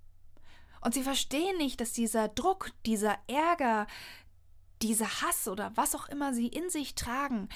Und 0.81 0.95
sie 0.95 1.03
verstehen 1.03 1.59
nicht, 1.59 1.81
dass 1.81 1.93
dieser 1.93 2.29
Druck, 2.29 2.71
dieser 2.87 3.19
Ärger, 3.27 3.87
dieser 4.81 5.21
Hass 5.21 5.47
oder 5.47 5.73
was 5.75 5.95
auch 5.95 6.09
immer 6.09 6.33
sie 6.33 6.49
in 6.49 6.71
sich 6.71 6.95
tragen, 6.95 7.51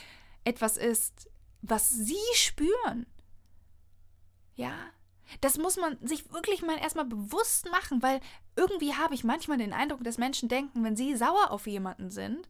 etwas 0.44 0.76
ist, 0.76 1.30
was 1.62 1.88
sie 1.88 2.18
spüren. 2.34 3.06
Ja, 4.56 4.74
das 5.40 5.58
muss 5.58 5.76
man 5.76 5.96
sich 6.02 6.32
wirklich 6.32 6.62
mal 6.62 6.78
erstmal 6.78 7.06
bewusst 7.06 7.70
machen, 7.70 8.02
weil 8.02 8.20
irgendwie 8.56 8.94
habe 8.94 9.14
ich 9.14 9.24
manchmal 9.24 9.58
den 9.58 9.72
Eindruck, 9.72 10.04
dass 10.04 10.18
Menschen 10.18 10.48
denken, 10.48 10.84
wenn 10.84 10.96
sie 10.96 11.16
sauer 11.16 11.50
auf 11.50 11.66
jemanden 11.66 12.10
sind 12.10 12.48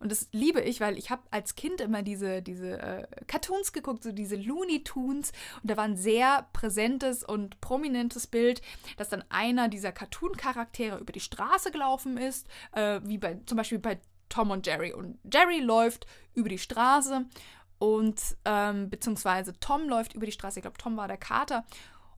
Und 0.00 0.10
das 0.10 0.28
liebe 0.32 0.60
ich, 0.60 0.80
weil 0.80 0.98
ich 0.98 1.10
habe 1.10 1.22
als 1.30 1.54
Kind 1.54 1.80
immer 1.80 2.02
diese, 2.02 2.42
diese 2.42 2.78
äh, 2.78 3.06
Cartoons 3.26 3.72
geguckt, 3.72 4.02
so 4.02 4.12
diese 4.12 4.36
Looney 4.36 4.82
Tunes. 4.84 5.32
Und 5.62 5.70
da 5.70 5.76
war 5.76 5.84
ein 5.84 5.96
sehr 5.96 6.48
präsentes 6.52 7.24
und 7.24 7.60
prominentes 7.60 8.26
Bild, 8.26 8.60
dass 8.96 9.08
dann 9.08 9.24
einer 9.28 9.68
dieser 9.68 9.92
Cartoon-Charaktere 9.92 10.98
über 10.98 11.12
die 11.12 11.20
Straße 11.20 11.70
gelaufen 11.70 12.18
ist, 12.18 12.46
äh, 12.72 13.00
wie 13.04 13.18
bei 13.18 13.38
zum 13.46 13.56
Beispiel 13.56 13.78
bei 13.78 13.98
Tom 14.28 14.50
und 14.50 14.66
Jerry. 14.66 14.92
Und 14.92 15.18
Jerry 15.32 15.60
läuft 15.60 16.06
über 16.34 16.48
die 16.48 16.58
Straße 16.58 17.24
und 17.78 18.20
ähm, 18.44 18.90
beziehungsweise 18.90 19.58
Tom 19.60 19.88
läuft 19.88 20.14
über 20.14 20.26
die 20.26 20.32
Straße. 20.32 20.58
Ich 20.58 20.62
glaube, 20.62 20.78
Tom 20.78 20.96
war 20.96 21.08
der 21.08 21.16
Kater. 21.18 21.64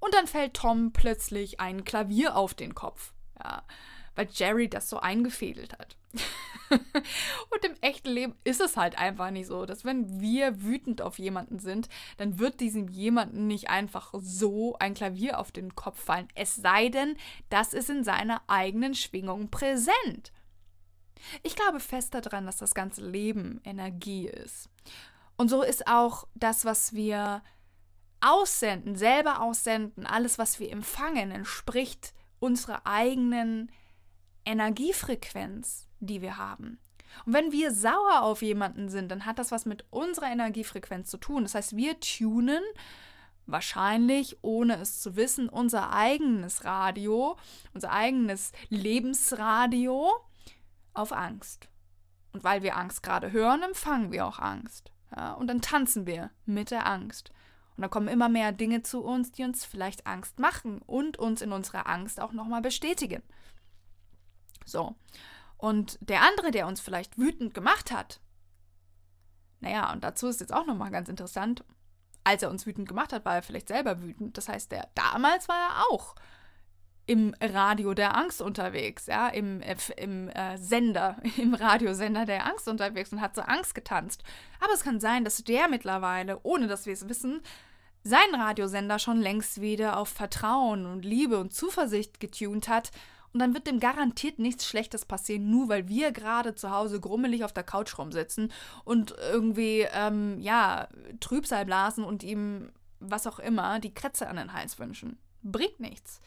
Und 0.06 0.14
dann 0.14 0.28
fällt 0.28 0.54
Tom 0.54 0.92
plötzlich 0.92 1.58
ein 1.58 1.84
Klavier 1.84 2.36
auf 2.36 2.54
den 2.54 2.76
Kopf. 2.76 3.12
Ja, 3.42 3.64
weil 4.14 4.28
Jerry 4.32 4.70
das 4.70 4.88
so 4.88 5.00
eingefädelt 5.00 5.76
hat. 5.76 5.96
und 6.70 7.64
im 7.64 7.74
echten 7.80 8.10
Leben 8.10 8.36
ist 8.44 8.60
es 8.60 8.76
halt 8.76 8.96
einfach 8.98 9.32
nicht 9.32 9.48
so, 9.48 9.66
dass 9.66 9.84
wenn 9.84 10.20
wir 10.20 10.62
wütend 10.62 11.02
auf 11.02 11.18
jemanden 11.18 11.58
sind, 11.58 11.88
dann 12.18 12.38
wird 12.38 12.60
diesem 12.60 12.86
jemanden 12.86 13.48
nicht 13.48 13.68
einfach 13.68 14.14
so 14.16 14.76
ein 14.78 14.94
Klavier 14.94 15.40
auf 15.40 15.50
den 15.50 15.74
Kopf 15.74 16.00
fallen. 16.04 16.28
Es 16.36 16.54
sei 16.54 16.88
denn, 16.88 17.16
das 17.50 17.74
ist 17.74 17.90
in 17.90 18.04
seiner 18.04 18.42
eigenen 18.46 18.94
Schwingung 18.94 19.50
präsent. 19.50 20.32
Ich 21.42 21.56
glaube 21.56 21.80
fest 21.80 22.14
daran, 22.14 22.46
dass 22.46 22.58
das 22.58 22.76
ganze 22.76 23.04
Leben 23.04 23.60
Energie 23.64 24.28
ist. 24.28 24.70
Und 25.36 25.48
so 25.48 25.62
ist 25.62 25.88
auch 25.88 26.28
das, 26.36 26.64
was 26.64 26.94
wir 26.94 27.42
aussenden, 28.26 28.96
selber 28.96 29.40
aussenden, 29.40 30.06
alles, 30.06 30.38
was 30.38 30.58
wir 30.58 30.70
empfangen, 30.72 31.30
entspricht 31.30 32.12
unserer 32.38 32.86
eigenen 32.86 33.70
Energiefrequenz, 34.44 35.88
die 36.00 36.22
wir 36.22 36.36
haben. 36.36 36.78
Und 37.24 37.32
wenn 37.32 37.52
wir 37.52 37.72
sauer 37.72 38.22
auf 38.22 38.42
jemanden 38.42 38.88
sind, 38.88 39.10
dann 39.10 39.24
hat 39.24 39.38
das 39.38 39.52
was 39.52 39.64
mit 39.64 39.84
unserer 39.90 40.30
Energiefrequenz 40.30 41.08
zu 41.10 41.18
tun. 41.18 41.44
Das 41.44 41.54
heißt, 41.54 41.76
wir 41.76 41.98
tunen 42.00 42.62
wahrscheinlich, 43.46 44.36
ohne 44.42 44.76
es 44.80 45.00
zu 45.00 45.16
wissen, 45.16 45.48
unser 45.48 45.92
eigenes 45.92 46.64
Radio, 46.64 47.36
unser 47.72 47.92
eigenes 47.92 48.52
Lebensradio 48.68 50.10
auf 50.94 51.12
Angst. 51.12 51.68
Und 52.32 52.44
weil 52.44 52.62
wir 52.62 52.76
Angst 52.76 53.02
gerade 53.02 53.32
hören, 53.32 53.62
empfangen 53.62 54.12
wir 54.12 54.26
auch 54.26 54.38
Angst. 54.38 54.92
Ja, 55.16 55.34
und 55.34 55.46
dann 55.46 55.62
tanzen 55.62 56.06
wir 56.06 56.30
mit 56.44 56.70
der 56.70 56.86
Angst. 56.86 57.30
Und 57.76 57.82
dann 57.82 57.90
kommen 57.90 58.08
immer 58.08 58.28
mehr 58.28 58.52
Dinge 58.52 58.82
zu 58.82 59.02
uns, 59.04 59.32
die 59.32 59.44
uns 59.44 59.64
vielleicht 59.64 60.06
Angst 60.06 60.38
machen 60.38 60.80
und 60.82 61.18
uns 61.18 61.42
in 61.42 61.52
unserer 61.52 61.86
Angst 61.86 62.20
auch 62.20 62.32
nochmal 62.32 62.62
bestätigen. 62.62 63.22
So. 64.64 64.94
Und 65.58 65.98
der 66.00 66.22
andere, 66.22 66.50
der 66.50 66.66
uns 66.66 66.80
vielleicht 66.80 67.18
wütend 67.18 67.54
gemacht 67.54 67.90
hat, 67.90 68.20
naja, 69.60 69.92
und 69.92 70.04
dazu 70.04 70.28
ist 70.28 70.40
jetzt 70.40 70.52
auch 70.52 70.66
nochmal 70.66 70.90
ganz 70.90 71.08
interessant, 71.08 71.64
als 72.24 72.42
er 72.42 72.50
uns 72.50 72.66
wütend 72.66 72.88
gemacht 72.88 73.12
hat, 73.12 73.24
war 73.24 73.36
er 73.36 73.42
vielleicht 73.42 73.68
selber 73.68 74.02
wütend. 74.02 74.36
Das 74.36 74.48
heißt, 74.48 74.72
der 74.72 74.88
damals 74.94 75.48
war 75.48 75.56
er 75.56 75.86
auch 75.90 76.14
im 77.06 77.34
Radio 77.40 77.94
der 77.94 78.16
Angst 78.16 78.42
unterwegs, 78.42 79.06
ja, 79.06 79.28
im, 79.28 79.60
äh, 79.62 79.76
im 79.96 80.28
äh, 80.28 80.58
Sender, 80.58 81.16
im 81.36 81.54
Radiosender 81.54 82.26
der 82.26 82.46
Angst 82.46 82.68
unterwegs 82.68 83.12
und 83.12 83.20
hat 83.20 83.34
so 83.34 83.42
Angst 83.42 83.74
getanzt. 83.74 84.24
Aber 84.60 84.72
es 84.72 84.82
kann 84.82 85.00
sein, 85.00 85.24
dass 85.24 85.44
der 85.44 85.68
mittlerweile, 85.68 86.40
ohne 86.42 86.66
dass 86.66 86.86
wir 86.86 86.92
es 86.92 87.08
wissen, 87.08 87.40
seinen 88.02 88.34
Radiosender 88.34 88.98
schon 88.98 89.20
längst 89.20 89.60
wieder 89.60 89.98
auf 89.98 90.08
Vertrauen 90.08 90.86
und 90.86 91.04
Liebe 91.04 91.38
und 91.38 91.52
Zuversicht 91.52 92.20
getunt 92.20 92.68
hat 92.68 92.90
und 93.32 93.40
dann 93.40 93.52
wird 93.52 93.66
dem 93.66 93.80
garantiert 93.80 94.38
nichts 94.38 94.66
Schlechtes 94.66 95.04
passieren, 95.04 95.50
nur 95.50 95.68
weil 95.68 95.88
wir 95.88 96.10
gerade 96.12 96.54
zu 96.54 96.70
Hause 96.70 97.00
grummelig 97.00 97.44
auf 97.44 97.52
der 97.52 97.64
Couch 97.64 97.98
rumsitzen 97.98 98.50
und 98.84 99.14
irgendwie, 99.30 99.86
ähm, 99.92 100.40
ja, 100.40 100.88
Trübsal 101.20 101.66
blasen 101.66 102.02
und 102.02 102.22
ihm, 102.22 102.70
was 102.98 103.26
auch 103.26 103.38
immer, 103.38 103.78
die 103.78 103.92
Kretze 103.92 104.28
an 104.28 104.36
den 104.36 104.54
Hals 104.54 104.78
wünschen. 104.78 105.18
Bringt 105.42 105.80
nichts. 105.80 106.22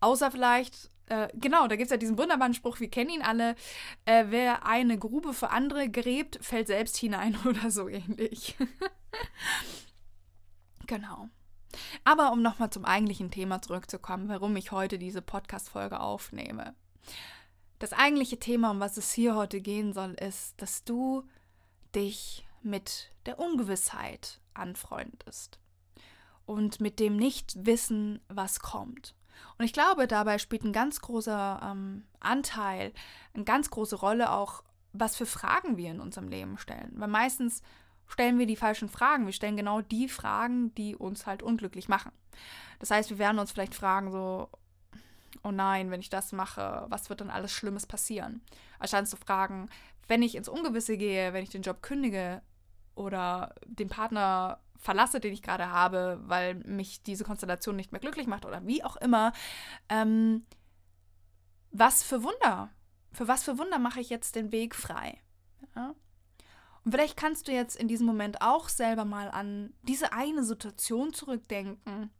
Außer 0.00 0.30
vielleicht, 0.30 0.90
äh, 1.06 1.28
genau, 1.34 1.66
da 1.66 1.76
gibt 1.76 1.86
es 1.86 1.90
ja 1.90 1.96
diesen 1.96 2.18
wunderbaren 2.18 2.54
Spruch, 2.54 2.80
wir 2.80 2.90
kennen 2.90 3.10
ihn 3.10 3.22
alle, 3.22 3.56
äh, 4.04 4.26
wer 4.28 4.66
eine 4.66 4.98
Grube 4.98 5.32
für 5.34 5.50
andere 5.50 5.88
gräbt, 5.88 6.38
fällt 6.44 6.66
selbst 6.68 6.96
hinein 6.96 7.36
oder 7.44 7.70
so 7.70 7.88
ähnlich. 7.88 8.56
genau. 10.86 11.28
Aber 12.04 12.32
um 12.32 12.42
nochmal 12.42 12.70
zum 12.70 12.84
eigentlichen 12.84 13.30
Thema 13.30 13.60
zurückzukommen, 13.60 14.28
warum 14.28 14.56
ich 14.56 14.72
heute 14.72 14.98
diese 14.98 15.22
Podcast-Folge 15.22 16.00
aufnehme. 16.00 16.74
Das 17.78 17.92
eigentliche 17.92 18.38
Thema, 18.38 18.70
um 18.70 18.80
was 18.80 18.96
es 18.96 19.12
hier 19.12 19.36
heute 19.36 19.60
gehen 19.60 19.92
soll, 19.92 20.14
ist, 20.14 20.60
dass 20.60 20.84
du 20.84 21.24
dich 21.94 22.46
mit 22.62 23.12
der 23.26 23.38
Ungewissheit 23.38 24.40
anfreundest 24.54 25.58
und 26.44 26.80
mit 26.80 26.98
dem 26.98 27.16
Nichtwissen, 27.16 28.20
was 28.28 28.60
kommt. 28.60 29.14
Und 29.58 29.64
ich 29.64 29.72
glaube, 29.72 30.06
dabei 30.06 30.38
spielt 30.38 30.64
ein 30.64 30.72
ganz 30.72 31.00
großer 31.00 31.60
ähm, 31.62 32.04
Anteil, 32.20 32.92
eine 33.34 33.44
ganz 33.44 33.70
große 33.70 33.96
Rolle 33.96 34.30
auch, 34.30 34.62
was 34.92 35.16
für 35.16 35.26
Fragen 35.26 35.76
wir 35.76 35.90
in 35.90 36.00
unserem 36.00 36.28
Leben 36.28 36.58
stellen. 36.58 36.92
Weil 36.94 37.08
meistens 37.08 37.62
stellen 38.06 38.38
wir 38.38 38.46
die 38.46 38.56
falschen 38.56 38.88
Fragen. 38.88 39.26
Wir 39.26 39.32
stellen 39.32 39.56
genau 39.56 39.80
die 39.80 40.08
Fragen, 40.08 40.74
die 40.74 40.96
uns 40.96 41.26
halt 41.26 41.42
unglücklich 41.42 41.88
machen. 41.88 42.12
Das 42.78 42.90
heißt, 42.90 43.10
wir 43.10 43.18
werden 43.18 43.38
uns 43.38 43.52
vielleicht 43.52 43.74
fragen, 43.74 44.10
so, 44.10 44.48
oh 45.42 45.50
nein, 45.50 45.90
wenn 45.90 46.00
ich 46.00 46.10
das 46.10 46.32
mache, 46.32 46.86
was 46.88 47.10
wird 47.10 47.20
dann 47.20 47.30
alles 47.30 47.52
Schlimmes 47.52 47.86
passieren? 47.86 48.42
Anstatt 48.78 49.08
zu 49.08 49.16
fragen, 49.16 49.68
wenn 50.06 50.22
ich 50.22 50.36
ins 50.36 50.48
Ungewisse 50.48 50.96
gehe, 50.96 51.32
wenn 51.32 51.42
ich 51.42 51.50
den 51.50 51.62
Job 51.62 51.82
kündige 51.82 52.42
oder 52.98 53.54
den 53.66 53.88
Partner 53.88 54.60
verlasse, 54.76 55.20
den 55.20 55.32
ich 55.32 55.42
gerade 55.42 55.70
habe, 55.70 56.20
weil 56.22 56.54
mich 56.54 57.02
diese 57.02 57.24
Konstellation 57.24 57.76
nicht 57.76 57.92
mehr 57.92 58.00
glücklich 58.00 58.26
macht 58.26 58.44
oder 58.44 58.64
wie 58.66 58.84
auch 58.84 58.96
immer, 58.96 59.32
ähm, 59.88 60.44
was 61.70 62.02
für 62.02 62.22
Wunder, 62.22 62.70
für 63.12 63.28
was 63.28 63.44
für 63.44 63.58
Wunder 63.58 63.78
mache 63.78 64.00
ich 64.00 64.10
jetzt 64.10 64.36
den 64.36 64.52
Weg 64.52 64.74
frei? 64.74 65.20
Ja? 65.74 65.94
Und 66.84 66.92
vielleicht 66.92 67.16
kannst 67.16 67.48
du 67.48 67.52
jetzt 67.52 67.76
in 67.76 67.88
diesem 67.88 68.06
Moment 68.06 68.40
auch 68.40 68.68
selber 68.68 69.04
mal 69.04 69.30
an 69.30 69.74
diese 69.82 70.12
eine 70.12 70.44
Situation 70.44 71.12
zurückdenken, 71.12 72.10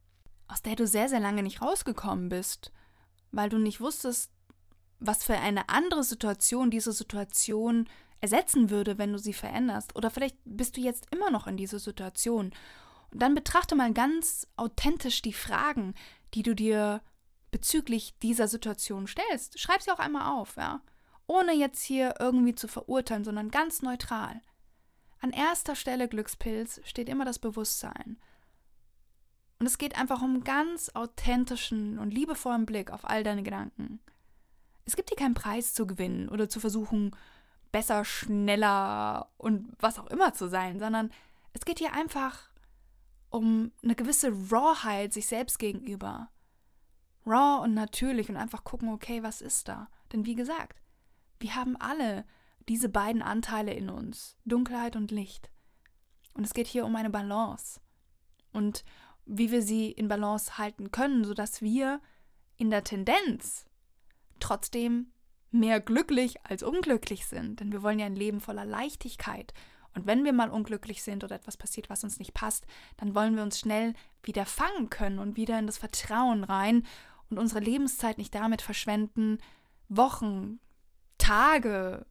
aus 0.46 0.62
der 0.62 0.76
du 0.76 0.86
sehr, 0.86 1.08
sehr 1.08 1.20
lange 1.20 1.42
nicht 1.42 1.62
rausgekommen 1.62 2.28
bist, 2.28 2.72
weil 3.30 3.48
du 3.48 3.58
nicht 3.58 3.80
wusstest, 3.80 4.30
was 5.00 5.24
für 5.24 5.38
eine 5.38 5.68
andere 5.68 6.02
Situation 6.02 6.70
diese 6.70 6.92
Situation 6.92 7.88
ersetzen 8.20 8.70
würde, 8.70 8.98
wenn 8.98 9.12
du 9.12 9.18
sie 9.18 9.32
veränderst. 9.32 9.94
Oder 9.96 10.10
vielleicht 10.10 10.36
bist 10.44 10.76
du 10.76 10.80
jetzt 10.80 11.06
immer 11.12 11.30
noch 11.30 11.46
in 11.46 11.56
dieser 11.56 11.78
Situation. 11.78 12.52
Und 13.10 13.22
dann 13.22 13.34
betrachte 13.34 13.74
mal 13.74 13.92
ganz 13.92 14.46
authentisch 14.56 15.22
die 15.22 15.32
Fragen, 15.32 15.94
die 16.34 16.42
du 16.42 16.54
dir 16.54 17.02
bezüglich 17.50 18.18
dieser 18.18 18.48
Situation 18.48 19.06
stellst. 19.06 19.58
Schreib 19.58 19.82
sie 19.82 19.90
auch 19.90 19.98
einmal 19.98 20.38
auf, 20.38 20.56
ja. 20.56 20.82
Ohne 21.26 21.52
jetzt 21.52 21.82
hier 21.82 22.14
irgendwie 22.18 22.54
zu 22.54 22.68
verurteilen, 22.68 23.24
sondern 23.24 23.50
ganz 23.50 23.82
neutral. 23.82 24.40
An 25.20 25.30
erster 25.30 25.74
Stelle 25.74 26.08
Glückspilz 26.08 26.80
steht 26.84 27.08
immer 27.08 27.24
das 27.24 27.38
Bewusstsein. 27.38 28.18
Und 29.58 29.66
es 29.66 29.78
geht 29.78 29.98
einfach 29.98 30.22
um 30.22 30.44
ganz 30.44 30.90
authentischen 30.90 31.98
und 31.98 32.14
liebevollen 32.14 32.64
Blick 32.64 32.90
auf 32.90 33.08
all 33.08 33.24
deine 33.24 33.42
Gedanken. 33.42 34.00
Es 34.84 34.96
gibt 34.96 35.10
hier 35.10 35.18
keinen 35.18 35.34
Preis 35.34 35.74
zu 35.74 35.86
gewinnen 35.86 36.28
oder 36.28 36.48
zu 36.48 36.60
versuchen, 36.60 37.14
besser, 37.72 38.04
schneller 38.04 39.30
und 39.36 39.72
was 39.78 39.98
auch 39.98 40.06
immer 40.08 40.32
zu 40.34 40.48
sein, 40.48 40.78
sondern 40.78 41.10
es 41.52 41.64
geht 41.64 41.78
hier 41.78 41.92
einfach 41.92 42.50
um 43.30 43.72
eine 43.82 43.94
gewisse 43.94 44.32
Rawheit 44.50 45.12
sich 45.12 45.26
selbst 45.26 45.58
gegenüber. 45.58 46.30
Raw 47.26 47.62
und 47.62 47.74
natürlich 47.74 48.30
und 48.30 48.36
einfach 48.36 48.64
gucken, 48.64 48.88
okay, 48.88 49.22
was 49.22 49.42
ist 49.42 49.68
da? 49.68 49.88
Denn 50.12 50.24
wie 50.24 50.34
gesagt, 50.34 50.80
wir 51.40 51.54
haben 51.54 51.76
alle 51.76 52.24
diese 52.68 52.88
beiden 52.88 53.22
Anteile 53.22 53.72
in 53.72 53.90
uns, 53.90 54.36
Dunkelheit 54.44 54.96
und 54.96 55.10
Licht. 55.10 55.50
Und 56.34 56.44
es 56.44 56.54
geht 56.54 56.66
hier 56.66 56.86
um 56.86 56.96
eine 56.96 57.10
Balance 57.10 57.80
und 58.52 58.84
wie 59.24 59.50
wir 59.50 59.62
sie 59.62 59.90
in 59.90 60.08
Balance 60.08 60.56
halten 60.56 60.90
können, 60.90 61.24
sodass 61.24 61.60
wir 61.60 62.00
in 62.56 62.70
der 62.70 62.84
Tendenz 62.84 63.66
trotzdem 64.40 65.12
mehr 65.50 65.80
glücklich 65.80 66.44
als 66.44 66.62
unglücklich 66.62 67.26
sind. 67.26 67.60
Denn 67.60 67.72
wir 67.72 67.82
wollen 67.82 67.98
ja 67.98 68.06
ein 68.06 68.16
Leben 68.16 68.40
voller 68.40 68.64
Leichtigkeit. 68.64 69.54
Und 69.94 70.06
wenn 70.06 70.24
wir 70.24 70.32
mal 70.32 70.50
unglücklich 70.50 71.02
sind 71.02 71.24
oder 71.24 71.36
etwas 71.36 71.56
passiert, 71.56 71.90
was 71.90 72.04
uns 72.04 72.18
nicht 72.18 72.34
passt, 72.34 72.66
dann 72.98 73.14
wollen 73.14 73.36
wir 73.36 73.42
uns 73.42 73.58
schnell 73.58 73.94
wieder 74.22 74.46
fangen 74.46 74.90
können 74.90 75.18
und 75.18 75.36
wieder 75.36 75.58
in 75.58 75.66
das 75.66 75.78
Vertrauen 75.78 76.44
rein 76.44 76.86
und 77.30 77.38
unsere 77.38 77.60
Lebenszeit 77.60 78.18
nicht 78.18 78.34
damit 78.34 78.62
verschwenden, 78.62 79.38
Wochen, 79.88 80.60
Tage, 81.16 82.06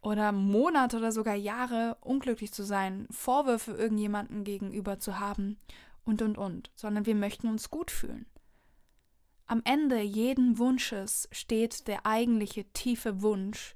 oder 0.00 0.32
Monate 0.32 0.96
oder 0.98 1.12
sogar 1.12 1.34
Jahre 1.34 1.96
unglücklich 2.00 2.52
zu 2.52 2.64
sein, 2.64 3.06
Vorwürfe 3.10 3.72
irgendjemandem 3.72 4.44
gegenüber 4.44 4.98
zu 5.00 5.18
haben 5.18 5.58
und 6.04 6.22
und 6.22 6.38
und, 6.38 6.70
sondern 6.74 7.06
wir 7.06 7.14
möchten 7.14 7.48
uns 7.48 7.70
gut 7.70 7.90
fühlen. 7.90 8.26
Am 9.48 9.62
Ende 9.64 10.00
jeden 10.02 10.58
Wunsches 10.58 11.26
steht 11.32 11.88
der 11.88 12.04
eigentliche 12.04 12.70
tiefe 12.74 13.22
Wunsch, 13.22 13.74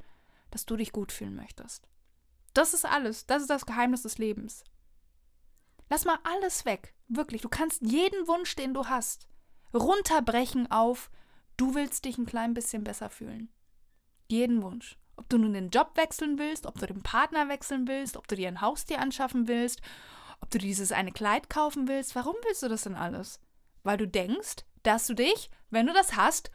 dass 0.51 0.67
du 0.67 0.77
dich 0.77 0.93
gut 0.93 1.13
fühlen 1.13 1.35
möchtest. 1.35 1.89
Das 2.53 2.75
ist 2.75 2.85
alles. 2.85 3.27
Das 3.27 3.41
ist 3.41 3.49
das 3.49 3.65
Geheimnis 3.65 4.03
des 4.03 4.19
Lebens. 4.19 4.65
Lass 5.89 6.05
mal 6.05 6.19
alles 6.25 6.67
weg. 6.67 6.95
Wirklich. 7.09 7.41
Du 7.41 7.49
kannst 7.49 7.81
jeden 7.83 8.29
Wunsch, 8.29 8.55
den 8.55 8.75
du 8.75 8.87
hast, 8.87 9.27
runterbrechen 9.73 10.71
auf, 10.71 11.11
du 11.57 11.75
willst 11.75 12.05
dich 12.05 12.19
ein 12.19 12.27
klein 12.27 12.53
bisschen 12.53 12.85
besser 12.85 13.09
fühlen. 13.09 13.51
Jeden 14.29 14.63
Wunsch. 14.63 14.99
Ob 15.17 15.29
du 15.31 15.39
nun 15.39 15.55
den 15.55 15.71
Job 15.71 15.93
wechseln 15.97 16.39
willst, 16.39 16.67
ob 16.67 16.79
du 16.79 16.87
den 16.87 17.03
Partner 17.03 17.49
wechseln 17.49 17.89
willst, 17.89 18.19
ob 18.19 18.29
du 18.29 18.37
dir 18.37 18.49
ein 18.49 18.61
Haustier 18.61 19.01
anschaffen 19.01 19.49
willst, 19.49 19.81
ob 20.41 20.51
du 20.51 20.59
dieses 20.59 20.93
eine 20.93 21.13
Kleid 21.13 21.49
kaufen 21.49 21.89
willst. 21.89 22.15
Warum 22.15 22.35
willst 22.45 22.63
du 22.63 22.69
das 22.69 22.83
denn 22.83 22.95
alles? 22.95 23.41
Weil 23.83 23.97
du 23.97 24.07
denkst, 24.07 24.65
dass 24.83 25.07
du 25.07 25.15
dich, 25.15 25.51
wenn 25.71 25.87
du 25.87 25.93
das 25.93 26.17
hast, 26.17 26.51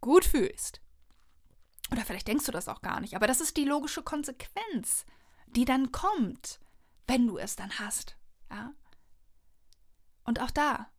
gut 0.00 0.24
fühlst. 0.24 0.80
Oder 1.90 2.02
vielleicht 2.02 2.28
denkst 2.28 2.46
du 2.46 2.52
das 2.52 2.68
auch 2.68 2.82
gar 2.82 3.00
nicht, 3.00 3.14
aber 3.14 3.26
das 3.26 3.40
ist 3.40 3.56
die 3.56 3.64
logische 3.64 4.02
Konsequenz, 4.02 5.04
die 5.46 5.64
dann 5.64 5.92
kommt, 5.92 6.58
wenn 7.06 7.26
du 7.26 7.38
es 7.38 7.56
dann 7.56 7.78
hast. 7.78 8.16
Ja? 8.50 8.72
Und 10.24 10.40
auch 10.40 10.50
da, 10.50 10.90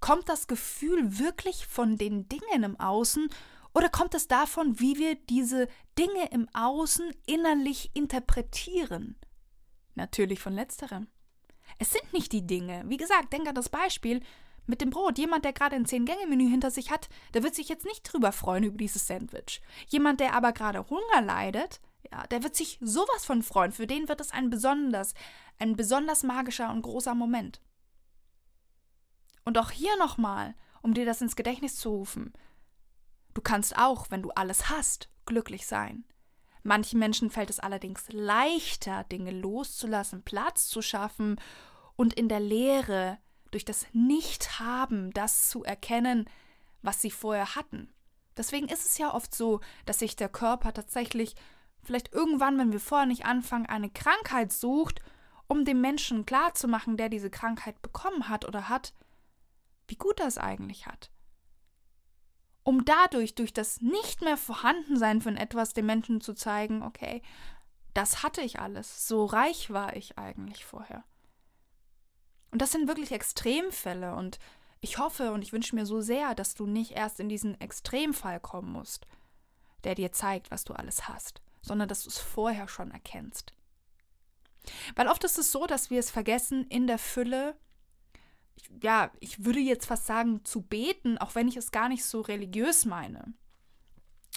kommt 0.00 0.28
das 0.28 0.46
Gefühl 0.46 1.18
wirklich 1.18 1.66
von 1.66 1.96
den 1.96 2.28
Dingen 2.28 2.64
im 2.64 2.78
Außen 2.78 3.30
oder 3.72 3.88
kommt 3.88 4.14
es 4.14 4.28
davon, 4.28 4.78
wie 4.78 4.98
wir 4.98 5.14
diese 5.14 5.68
Dinge 5.98 6.28
im 6.30 6.48
Außen 6.52 7.10
innerlich 7.26 7.90
interpretieren? 7.94 9.16
Natürlich 9.94 10.40
von 10.40 10.52
letzterem. 10.52 11.08
Es 11.78 11.92
sind 11.92 12.12
nicht 12.12 12.32
die 12.32 12.46
Dinge. 12.46 12.82
Wie 12.86 12.98
gesagt, 12.98 13.32
denk 13.32 13.48
an 13.48 13.54
das 13.54 13.70
Beispiel 13.70 14.20
mit 14.66 14.80
dem 14.80 14.90
Brot. 14.90 15.18
Jemand, 15.18 15.44
der 15.44 15.52
gerade 15.52 15.76
ein 15.76 15.86
Zehn-Gänge-Menü 15.86 16.48
hinter 16.48 16.70
sich 16.70 16.90
hat, 16.90 17.08
der 17.34 17.42
wird 17.42 17.54
sich 17.54 17.68
jetzt 17.68 17.84
nicht 17.84 18.02
drüber 18.02 18.32
freuen 18.32 18.64
über 18.64 18.78
dieses 18.78 19.06
Sandwich. 19.06 19.60
Jemand, 19.88 20.20
der 20.20 20.34
aber 20.34 20.52
gerade 20.52 20.88
Hunger 20.88 21.22
leidet, 21.22 21.80
ja, 22.10 22.26
der 22.26 22.42
wird 22.42 22.56
sich 22.56 22.78
sowas 22.80 23.24
von 23.24 23.42
freuen. 23.42 23.72
Für 23.72 23.86
den 23.86 24.08
wird 24.08 24.20
es 24.20 24.32
ein 24.32 24.50
besonders, 24.50 25.14
ein 25.58 25.76
besonders 25.76 26.22
magischer 26.22 26.70
und 26.70 26.82
großer 26.82 27.14
Moment. 27.14 27.60
Und 29.44 29.58
auch 29.58 29.70
hier 29.70 29.96
nochmal, 29.98 30.54
um 30.82 30.94
dir 30.94 31.06
das 31.06 31.20
ins 31.20 31.36
Gedächtnis 31.36 31.76
zu 31.76 31.90
rufen. 31.90 32.32
Du 33.34 33.40
kannst 33.40 33.78
auch, 33.78 34.10
wenn 34.10 34.22
du 34.22 34.30
alles 34.30 34.68
hast, 34.68 35.08
glücklich 35.24 35.66
sein. 35.66 36.04
Manchen 36.62 36.98
Menschen 36.98 37.30
fällt 37.30 37.50
es 37.50 37.58
allerdings 37.58 38.04
leichter, 38.10 39.04
Dinge 39.04 39.32
loszulassen, 39.32 40.22
Platz 40.22 40.68
zu 40.68 40.80
schaffen 40.80 41.40
und 41.96 42.14
in 42.14 42.28
der 42.28 42.40
Leere 42.40 43.18
durch 43.52 43.64
das 43.64 43.86
Nicht-Haben 43.92 45.12
das 45.12 45.48
zu 45.48 45.62
erkennen, 45.62 46.28
was 46.82 47.00
sie 47.00 47.12
vorher 47.12 47.54
hatten. 47.54 47.92
Deswegen 48.36 48.68
ist 48.68 48.84
es 48.84 48.98
ja 48.98 49.14
oft 49.14 49.34
so, 49.34 49.60
dass 49.86 50.00
sich 50.00 50.16
der 50.16 50.28
Körper 50.28 50.72
tatsächlich 50.72 51.36
vielleicht 51.82 52.12
irgendwann, 52.12 52.58
wenn 52.58 52.72
wir 52.72 52.80
vorher 52.80 53.06
nicht 53.06 53.26
anfangen, 53.26 53.66
eine 53.66 53.90
Krankheit 53.90 54.52
sucht, 54.52 55.00
um 55.46 55.64
dem 55.64 55.80
Menschen 55.80 56.24
klarzumachen, 56.24 56.96
der 56.96 57.08
diese 57.08 57.30
Krankheit 57.30 57.80
bekommen 57.82 58.28
hat 58.28 58.46
oder 58.46 58.68
hat, 58.68 58.94
wie 59.86 59.96
gut 59.96 60.20
er 60.20 60.26
es 60.26 60.38
eigentlich 60.38 60.86
hat. 60.86 61.10
Um 62.64 62.84
dadurch, 62.84 63.34
durch 63.34 63.52
das 63.52 63.80
nicht 63.80 64.22
mehr 64.22 64.36
Vorhandensein 64.36 65.20
von 65.20 65.36
etwas, 65.36 65.74
dem 65.74 65.86
Menschen 65.86 66.20
zu 66.20 66.32
zeigen, 66.32 66.82
okay, 66.82 67.22
das 67.92 68.22
hatte 68.22 68.40
ich 68.40 68.60
alles, 68.60 69.06
so 69.08 69.26
reich 69.26 69.70
war 69.70 69.96
ich 69.96 70.16
eigentlich 70.16 70.64
vorher. 70.64 71.04
Und 72.52 72.62
das 72.62 72.70
sind 72.70 72.86
wirklich 72.86 73.10
Extremfälle 73.10 74.14
und 74.14 74.38
ich 74.80 74.98
hoffe 74.98 75.32
und 75.32 75.42
ich 75.42 75.52
wünsche 75.52 75.74
mir 75.74 75.86
so 75.86 76.00
sehr, 76.00 76.34
dass 76.34 76.54
du 76.54 76.66
nicht 76.66 76.92
erst 76.92 77.18
in 77.18 77.28
diesen 77.28 77.60
Extremfall 77.60 78.38
kommen 78.40 78.72
musst, 78.72 79.06
der 79.84 79.94
dir 79.94 80.12
zeigt, 80.12 80.50
was 80.50 80.64
du 80.64 80.74
alles 80.74 81.08
hast, 81.08 81.42
sondern 81.62 81.88
dass 81.88 82.04
du 82.04 82.10
es 82.10 82.18
vorher 82.18 82.68
schon 82.68 82.90
erkennst. 82.90 83.52
Weil 84.94 85.08
oft 85.08 85.24
ist 85.24 85.38
es 85.38 85.50
so, 85.50 85.66
dass 85.66 85.90
wir 85.90 85.98
es 85.98 86.10
vergessen, 86.10 86.64
in 86.68 86.86
der 86.86 86.98
Fülle 86.98 87.56
ja, 88.82 89.10
ich 89.20 89.44
würde 89.44 89.60
jetzt 89.60 89.86
fast 89.86 90.06
sagen, 90.06 90.44
zu 90.44 90.62
beten, 90.62 91.18
auch 91.18 91.34
wenn 91.34 91.48
ich 91.48 91.56
es 91.56 91.70
gar 91.70 91.88
nicht 91.88 92.04
so 92.04 92.20
religiös 92.20 92.84
meine. 92.84 93.32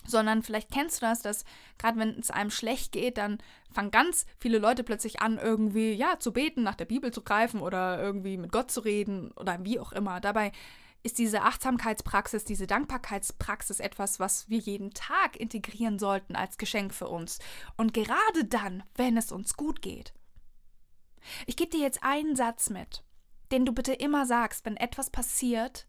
Sondern 0.08 0.44
vielleicht 0.44 0.72
kennst 0.72 1.02
du 1.02 1.06
das, 1.06 1.22
dass 1.22 1.46
gerade 1.78 2.00
wenn 2.00 2.20
es 2.20 2.32
einem 2.32 2.52
schlecht 2.52 2.92
geht, 2.92 3.18
dann 3.18 3.40
fangen 3.72 3.92
ganz 3.92 4.26
viele 4.40 4.60
Leute 4.60 4.84
plötzlich 4.84 5.22
an, 5.22 5.38
irgendwie, 5.38 5.94
ja, 5.94 6.20
zu 6.20 6.32
beten, 6.32 6.64
nach 6.64 6.76
der 6.76 6.86
Bibel 6.86 7.12
zu 7.12 7.22
greifen 7.22 7.62
oder 7.62 8.02
irgendwie 8.02 8.38
mit 8.38 8.52
Gott 8.52 8.72
zu 8.72 8.82
reden 8.82 9.32
oder 9.32 9.64
wie 9.64 9.80
auch 9.80 9.92
immer. 9.92 10.22
Dabei 10.22 10.52
ist 11.04 11.20
diese 11.20 11.44
Achtsamkeitspraxis, 11.44 12.46
diese 12.46 12.68
Dankbarkeitspraxis 12.68 13.80
etwas, 13.80 14.20
was 14.20 14.50
wir 14.50 14.58
jeden 14.58 14.92
Tag 14.92 15.38
integrieren 15.38 16.00
sollten 16.00 16.36
als 16.36 16.58
Geschenk 16.58 16.94
für 16.94 17.08
uns. 17.08 17.40
Und 17.78 17.94
gerade 17.94 18.46
dann, 18.46 18.84
wenn 18.96 19.18
es 19.18 19.32
uns 19.32 19.56
gut 19.56 19.82
geht. 19.82 20.14
Ich 21.46 21.58
gebe 21.58 21.72
dir 21.72 21.82
jetzt 21.82 22.04
einen 22.04 22.36
Satz 22.36 22.70
mit 22.70 23.04
den 23.52 23.66
du 23.66 23.74
bitte 23.74 23.94
immer 23.94 24.26
sagst, 24.26 24.66
wenn 24.66 24.78
etwas 24.78 25.10
passiert, 25.10 25.88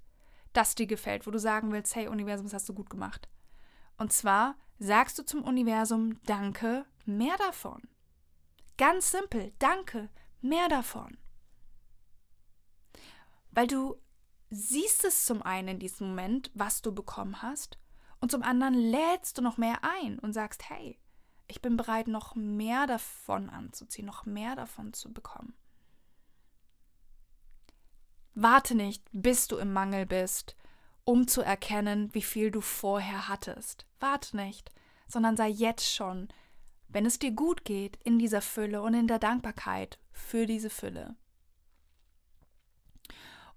das 0.53 0.75
dir 0.75 0.87
gefällt, 0.87 1.27
wo 1.27 1.31
du 1.31 1.39
sagen 1.39 1.73
willst, 1.73 1.95
hey 1.95 2.09
Universum, 2.09 2.47
das 2.47 2.55
hast 2.55 2.69
du 2.69 2.75
gut 2.75 2.91
gemacht. 2.91 3.29
Und 3.99 4.13
zwar 4.13 4.57
sagst 4.79 5.19
du 5.19 5.25
zum 5.25 5.43
Universum, 5.43 6.21
danke, 6.25 6.85
mehr 7.05 7.37
davon. 7.39 7.83
Ganz 8.77 9.11
simpel, 9.11 9.53
danke, 9.59 10.11
mehr 10.41 10.69
davon. 10.69 11.17
Weil 13.51 13.67
du 13.67 13.97
siehst 14.51 15.05
es 15.05 15.25
zum 15.25 15.43
einen 15.43 15.69
in 15.69 15.79
diesem 15.79 16.09
Moment, 16.09 16.51
was 16.55 16.83
du 16.83 16.95
bekommen 16.95 17.43
hast, 17.43 17.79
und 18.21 18.31
zum 18.31 18.43
anderen 18.43 18.75
lädst 18.75 19.39
du 19.39 19.43
noch 19.43 19.57
mehr 19.57 19.79
ein 19.83 20.19
und 20.19 20.33
sagst, 20.33 20.69
hey, 20.69 20.99
ich 21.49 21.63
bin 21.63 21.77
bereit, 21.77 22.09
noch 22.09 22.35
mehr 22.35 22.87
davon 22.87 23.51
anzuziehen, 23.51 24.07
noch 24.07 24.25
mehr 24.25 24.57
davon 24.57 24.93
zu 24.93 25.13
bekommen. 25.13 25.55
Warte 28.35 28.75
nicht, 28.75 29.03
bis 29.13 29.49
du 29.49 29.57
im 29.57 29.73
Mangel 29.73 30.07
bist, 30.07 30.57
um 31.07 31.29
zu 31.29 31.41
erkennen, 31.41 32.13
wie 32.15 32.23
viel 32.23 32.51
du 32.51 32.61
vorher 32.61 33.29
hattest. 33.29 33.87
Warte 34.01 34.37
nicht, 34.37 34.73
sondern 35.07 35.37
sei 35.37 35.49
jetzt 35.49 35.95
schon, 35.95 36.29
wenn 36.89 37.07
es 37.07 37.21
dir 37.21 37.31
gut 37.31 37.65
geht, 37.65 37.97
in 38.03 38.19
dieser 38.19 38.43
Fülle 38.43 38.83
und 38.83 38.93
in 38.93 39.07
der 39.07 39.21
Dankbarkeit 39.21 40.01
für 40.11 40.47
diese 40.47 40.69
Fülle. 40.69 41.15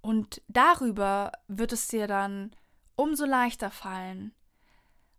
Und 0.01 0.43
darüber 0.47 1.31
wird 1.47 1.73
es 1.73 1.87
dir 1.87 2.07
dann 2.07 2.55
umso 2.95 3.25
leichter 3.25 3.71
fallen, 3.71 4.31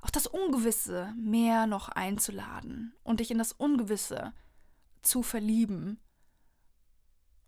auch 0.00 0.10
das 0.10 0.28
Ungewisse 0.28 1.12
mehr 1.18 1.66
noch 1.66 1.88
einzuladen 1.88 2.94
und 3.02 3.18
dich 3.18 3.32
in 3.32 3.38
das 3.38 3.52
Ungewisse 3.52 4.32
zu 5.02 5.24
verlieben 5.24 5.98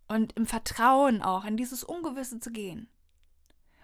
und 0.09 0.33
im 0.33 0.47
Vertrauen 0.47 1.23
auch 1.23 1.45
in 1.45 1.57
dieses 1.57 1.85
Ungewisse 1.85 2.41
zu 2.41 2.51
gehen. 2.51 2.91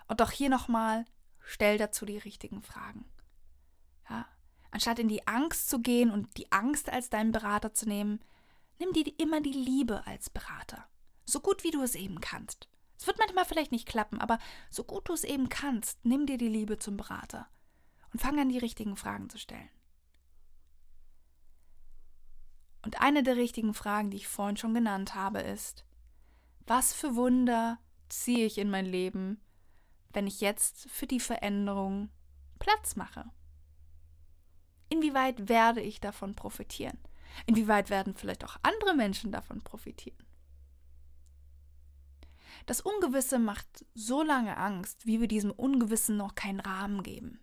Und 0.09 0.21
auch 0.23 0.31
hier 0.31 0.49
nochmal, 0.49 1.05
stell 1.41 1.79
dazu 1.79 2.05
die 2.05 2.19
richtigen 2.19 2.63
Fragen. 2.63 3.05
Ja? 4.09 4.27
Anstatt 4.71 4.99
in 4.99 5.09
die 5.09 5.27
Angst 5.27 5.69
zu 5.71 5.81
gehen 5.81 6.11
und 6.11 6.37
die 6.37 6.51
Angst 6.51 6.91
als 6.91 7.11
deinen 7.11 7.33
Berater 7.33 7.73
zu 7.73 7.87
nehmen, 7.87 8.21
nimm 8.79 8.93
dir 8.93 9.05
immer 9.19 9.41
die 9.41 9.53
Liebe 9.53 10.07
als 10.07 10.31
Berater. 10.31 10.89
So 11.25 11.41
gut 11.41 11.63
wie 11.63 11.71
du 11.71 11.83
es 11.83 11.95
eben 11.95 12.21
kannst. 12.21 12.69
Es 12.99 13.07
wird 13.07 13.19
manchmal 13.19 13.45
vielleicht 13.45 13.71
nicht 13.71 13.87
klappen, 13.87 14.21
aber 14.21 14.39
so 14.71 14.83
gut 14.83 15.09
du 15.09 15.13
es 15.13 15.25
eben 15.25 15.49
kannst, 15.49 16.05
nimm 16.05 16.27
dir 16.27 16.39
die 16.39 16.49
Liebe 16.49 16.79
zum 16.79 16.97
Berater 16.97 17.49
und 18.13 18.21
fang 18.21 18.39
an, 18.41 18.49
die 18.49 18.59
richtigen 18.59 18.97
Fragen 18.97 19.31
zu 19.31 19.39
stellen. 19.39 19.69
Und 22.83 23.01
eine 23.01 23.23
der 23.23 23.37
richtigen 23.37 23.75
Fragen, 23.75 24.11
die 24.11 24.17
ich 24.17 24.29
vorhin 24.29 24.57
schon 24.57 24.75
genannt 24.75 25.15
habe, 25.15 25.41
ist, 25.41 25.85
was 26.67 26.93
für 26.93 27.17
Wunder 27.17 27.79
ziehe 28.09 28.47
ich 28.47 28.59
in 28.59 28.71
mein 28.71 28.87
Leben, 28.87 29.41
wenn 30.13 30.27
ich 30.27 30.41
jetzt 30.41 30.91
für 30.91 31.07
die 31.07 31.21
Veränderung 31.21 32.11
Platz 32.59 32.97
mache? 32.97 33.31
Inwieweit 34.89 35.49
werde 35.49 35.81
ich 35.81 36.01
davon 36.01 36.35
profitieren? 36.35 36.99
Inwieweit 37.47 37.91
werden 37.91 38.15
vielleicht 38.17 38.45
auch 38.45 38.57
andere 38.63 38.95
Menschen 38.95 39.33
davon 39.33 39.63
profitieren? 39.63 40.25
Das 42.67 42.81
Ungewisse 42.81 43.39
macht 43.39 43.87
so 43.95 44.23
lange 44.23 44.57
Angst, 44.57 45.07
wie 45.07 45.21
wir 45.21 45.29
diesem 45.29 45.51
Ungewissen 45.51 46.17
noch 46.17 46.35
keinen 46.35 46.61
Rahmen 46.61 47.03
geben. 47.03 47.41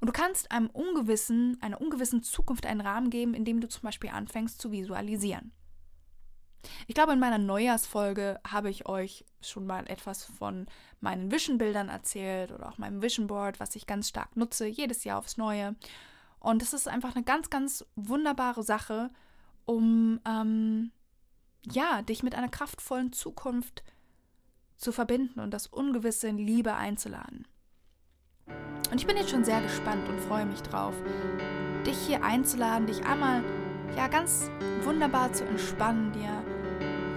Und 0.00 0.08
du 0.08 0.12
kannst 0.12 0.50
einem 0.50 0.68
Ungewissen, 0.68 1.58
einer 1.60 1.80
ungewissen 1.80 2.22
Zukunft 2.22 2.66
einen 2.66 2.80
Rahmen 2.80 3.10
geben, 3.10 3.34
indem 3.34 3.60
du 3.60 3.68
zum 3.68 3.82
Beispiel 3.82 4.10
anfängst 4.10 4.60
zu 4.60 4.72
visualisieren. 4.72 5.52
Ich 6.86 6.94
glaube, 6.94 7.12
in 7.12 7.18
meiner 7.18 7.38
Neujahrsfolge 7.38 8.40
habe 8.46 8.70
ich 8.70 8.86
euch 8.86 9.24
schon 9.40 9.66
mal 9.66 9.88
etwas 9.88 10.24
von 10.24 10.66
meinen 11.00 11.30
Vision-Bildern 11.30 11.88
erzählt 11.88 12.52
oder 12.52 12.68
auch 12.68 12.78
meinem 12.78 13.02
Vision 13.02 13.26
Board, 13.26 13.60
was 13.60 13.74
ich 13.76 13.86
ganz 13.86 14.08
stark 14.08 14.36
nutze, 14.36 14.66
jedes 14.66 15.04
Jahr 15.04 15.18
aufs 15.18 15.36
Neue. 15.36 15.74
Und 16.38 16.62
es 16.62 16.72
ist 16.72 16.88
einfach 16.88 17.14
eine 17.14 17.24
ganz, 17.24 17.50
ganz 17.50 17.84
wunderbare 17.96 18.62
Sache, 18.62 19.10
um 19.64 20.20
ähm, 20.26 20.90
ja, 21.70 22.02
dich 22.02 22.22
mit 22.22 22.34
einer 22.34 22.48
kraftvollen 22.48 23.12
Zukunft 23.12 23.82
zu 24.76 24.92
verbinden 24.92 25.40
und 25.40 25.52
das 25.52 25.66
Ungewisse 25.66 26.28
in 26.28 26.38
Liebe 26.38 26.74
einzuladen. 26.74 27.46
Und 28.90 29.00
ich 29.00 29.06
bin 29.06 29.16
jetzt 29.16 29.30
schon 29.30 29.44
sehr 29.44 29.60
gespannt 29.60 30.08
und 30.08 30.20
freue 30.20 30.46
mich 30.46 30.62
drauf, 30.62 30.94
dich 31.86 31.98
hier 32.06 32.24
einzuladen, 32.24 32.86
dich 32.86 33.04
einmal 33.04 33.44
ja 33.96 34.08
ganz 34.08 34.50
wunderbar 34.82 35.32
zu 35.32 35.44
entspannen, 35.44 36.12
dir 36.12 36.42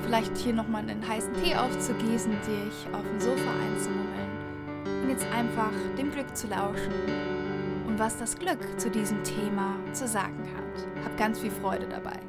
vielleicht 0.04 0.38
hier 0.38 0.54
nochmal 0.54 0.82
einen 0.82 1.08
heißen 1.08 1.34
Tee 1.34 1.56
aufzugießen, 1.56 2.32
dich 2.32 2.94
auf 2.94 3.04
dem 3.04 3.20
Sofa 3.20 3.52
einzumummeln 3.66 5.04
und 5.04 5.10
jetzt 5.10 5.26
einfach 5.32 5.72
dem 5.98 6.12
Glück 6.12 6.36
zu 6.36 6.48
lauschen 6.48 6.94
und 7.88 8.00
was 8.00 8.18
das 8.18 8.38
Glück 8.38 8.80
zu 8.80 8.90
diesem 8.90 9.24
Thema 9.24 9.76
zu 9.94 10.08
sagen 10.08 10.48
hat. 10.56 11.06
Hab 11.06 11.18
ganz 11.18 11.40
viel 11.40 11.52
Freude 11.52 11.88
dabei. 11.88 12.20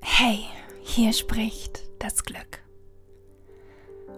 Hey, 0.00 0.46
hier 0.82 1.12
spricht 1.12 1.82
das 2.00 2.24
Glück. 2.24 2.60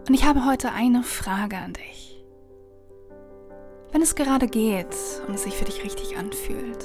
Und 0.08 0.14
ich 0.14 0.24
habe 0.24 0.46
heute 0.46 0.72
eine 0.72 1.02
Frage 1.02 1.58
an 1.58 1.74
dich. 1.74 2.09
Wenn 3.92 4.02
es 4.02 4.14
gerade 4.14 4.46
geht 4.46 4.94
und 5.26 5.34
es 5.34 5.42
sich 5.42 5.54
für 5.54 5.64
dich 5.64 5.82
richtig 5.82 6.16
anfühlt, 6.16 6.84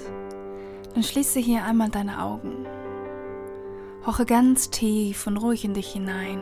dann 0.95 1.03
schließe 1.03 1.39
hier 1.39 1.63
einmal 1.63 1.89
deine 1.89 2.23
Augen. 2.23 2.65
Hoche 4.07 4.25
ganz 4.25 4.71
tief 4.71 5.27
und 5.27 5.37
ruhig 5.37 5.65
in 5.65 5.75
dich 5.75 5.93
hinein 5.93 6.41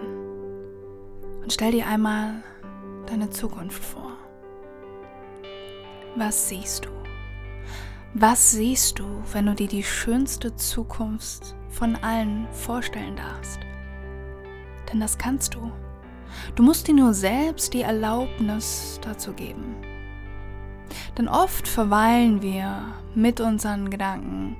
und 1.41 1.51
stell 1.51 1.71
dir 1.71 1.87
einmal 1.87 2.43
deine 3.07 3.29
Zukunft 3.29 3.83
vor. 3.83 4.13
Was 6.15 6.47
siehst 6.47 6.85
du? 6.85 6.89
Was 8.13 8.51
siehst 8.51 8.99
du, 8.99 9.05
wenn 9.33 9.47
du 9.47 9.55
dir 9.55 9.67
die 9.67 9.83
schönste 9.83 10.55
Zukunft 10.55 11.55
von 11.67 11.97
allen 11.97 12.47
vorstellen 12.51 13.17
darfst? 13.17 13.59
Denn 14.91 15.01
das 15.01 15.17
kannst 15.17 15.55
du. 15.55 15.71
Du 16.55 16.63
musst 16.63 16.87
dir 16.87 16.93
nur 16.93 17.13
selbst 17.13 17.73
die 17.73 17.81
Erlaubnis 17.81 18.99
dazu 19.03 19.33
geben. 19.33 19.75
Denn 21.17 21.27
oft 21.27 21.67
verweilen 21.67 22.41
wir 22.41 22.83
mit 23.15 23.39
unseren 23.39 23.89
Gedanken 23.89 24.57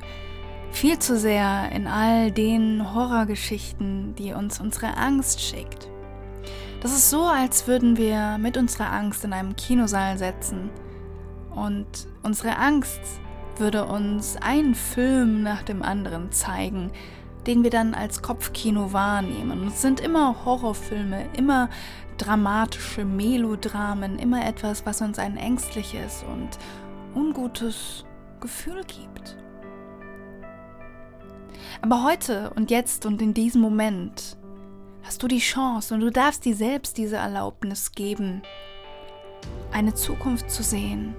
viel 0.71 0.97
zu 0.97 1.17
sehr 1.17 1.71
in 1.71 1.87
all 1.87 2.31
den 2.31 2.93
Horrorgeschichten, 2.93 4.15
die 4.15 4.33
uns 4.33 4.59
unsere 4.59 4.97
Angst 4.97 5.39
schickt. 5.41 5.89
Das 6.81 6.91
ist 6.91 7.09
so, 7.09 7.23
als 7.23 7.67
würden 7.67 7.95
wir 7.95 8.37
mit 8.39 8.57
unserer 8.57 8.91
Angst 8.91 9.23
in 9.23 9.33
einem 9.33 9.55
Kinosaal 9.55 10.17
setzen 10.17 10.69
und 11.55 11.85
unsere 12.23 12.57
Angst 12.57 12.99
würde 13.57 13.85
uns 13.85 14.35
einen 14.41 14.75
Film 14.75 15.43
nach 15.43 15.61
dem 15.61 15.83
anderen 15.83 16.31
zeigen, 16.31 16.91
den 17.47 17.63
wir 17.63 17.69
dann 17.69 17.93
als 17.93 18.21
Kopfkino 18.21 18.93
wahrnehmen. 18.93 19.61
Und 19.61 19.67
es 19.67 19.81
sind 19.81 19.99
immer 19.99 20.45
Horrorfilme, 20.45 21.25
immer 21.37 21.69
dramatische 22.17 23.05
Melodramen, 23.05 24.19
immer 24.19 24.45
etwas, 24.45 24.85
was 24.85 25.01
uns 25.01 25.19
ein 25.19 25.37
ängstliches 25.37 26.23
und 26.31 26.49
ungutes 27.15 28.05
Gefühl 28.39 28.81
gibt. 28.85 29.37
Aber 31.81 32.03
heute 32.03 32.51
und 32.55 32.71
jetzt 32.71 33.05
und 33.05 33.21
in 33.21 33.33
diesem 33.33 33.61
Moment 33.61 34.37
hast 35.03 35.21
du 35.21 35.27
die 35.27 35.39
Chance 35.39 35.93
und 35.93 35.99
du 35.99 36.11
darfst 36.11 36.45
dir 36.45 36.55
selbst 36.55 36.97
diese 36.97 37.17
Erlaubnis 37.17 37.91
geben, 37.91 38.41
eine 39.71 39.93
Zukunft 39.93 40.49
zu 40.49 40.63
sehen, 40.63 41.15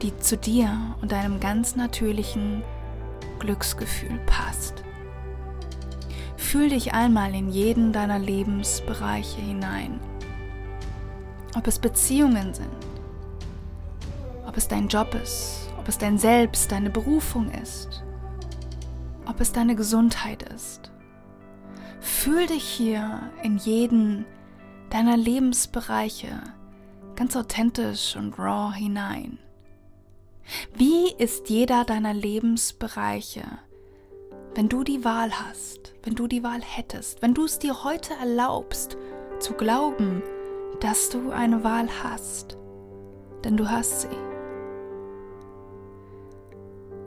die 0.00 0.16
zu 0.18 0.36
dir 0.36 0.96
und 1.00 1.12
deinem 1.12 1.38
ganz 1.38 1.76
natürlichen 1.76 2.64
Glücksgefühl 3.42 4.20
passt. 4.24 4.84
Fühl 6.36 6.68
dich 6.68 6.94
einmal 6.94 7.34
in 7.34 7.48
jeden 7.48 7.92
deiner 7.92 8.20
Lebensbereiche 8.20 9.40
hinein. 9.40 9.98
Ob 11.56 11.66
es 11.66 11.80
Beziehungen 11.80 12.54
sind, 12.54 12.68
ob 14.46 14.56
es 14.56 14.68
dein 14.68 14.86
Job 14.86 15.14
ist, 15.20 15.68
ob 15.76 15.88
es 15.88 15.98
dein 15.98 16.18
Selbst, 16.18 16.70
deine 16.70 16.88
Berufung 16.88 17.50
ist, 17.50 18.04
ob 19.26 19.40
es 19.40 19.50
deine 19.50 19.74
Gesundheit 19.74 20.44
ist. 20.54 20.92
Fühl 22.00 22.46
dich 22.46 22.64
hier 22.64 23.22
in 23.42 23.58
jeden 23.58 24.24
deiner 24.90 25.16
Lebensbereiche 25.16 26.40
ganz 27.16 27.34
authentisch 27.34 28.14
und 28.14 28.38
raw 28.38 28.72
hinein. 28.72 29.38
Wie 30.74 31.12
ist 31.18 31.48
jeder 31.48 31.84
deiner 31.84 32.14
Lebensbereiche, 32.14 33.42
wenn 34.54 34.68
du 34.68 34.84
die 34.84 35.04
Wahl 35.04 35.30
hast, 35.32 35.94
wenn 36.02 36.14
du 36.14 36.26
die 36.26 36.42
Wahl 36.42 36.60
hättest, 36.62 37.22
wenn 37.22 37.34
du 37.34 37.44
es 37.44 37.58
dir 37.58 37.84
heute 37.84 38.14
erlaubst, 38.14 38.96
zu 39.38 39.54
glauben, 39.54 40.22
dass 40.80 41.08
du 41.08 41.30
eine 41.30 41.64
Wahl 41.64 41.88
hast, 42.02 42.58
denn 43.44 43.56
du 43.56 43.70
hast 43.70 44.02
sie. 44.02 44.08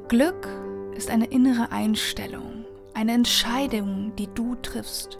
Glück 0.08 0.48
ist 0.96 1.10
eine 1.10 1.26
innere 1.26 1.72
Einstellung, 1.72 2.66
eine 2.94 3.14
Entscheidung, 3.14 4.14
die 4.16 4.28
du 4.34 4.56
triffst. 4.56 5.20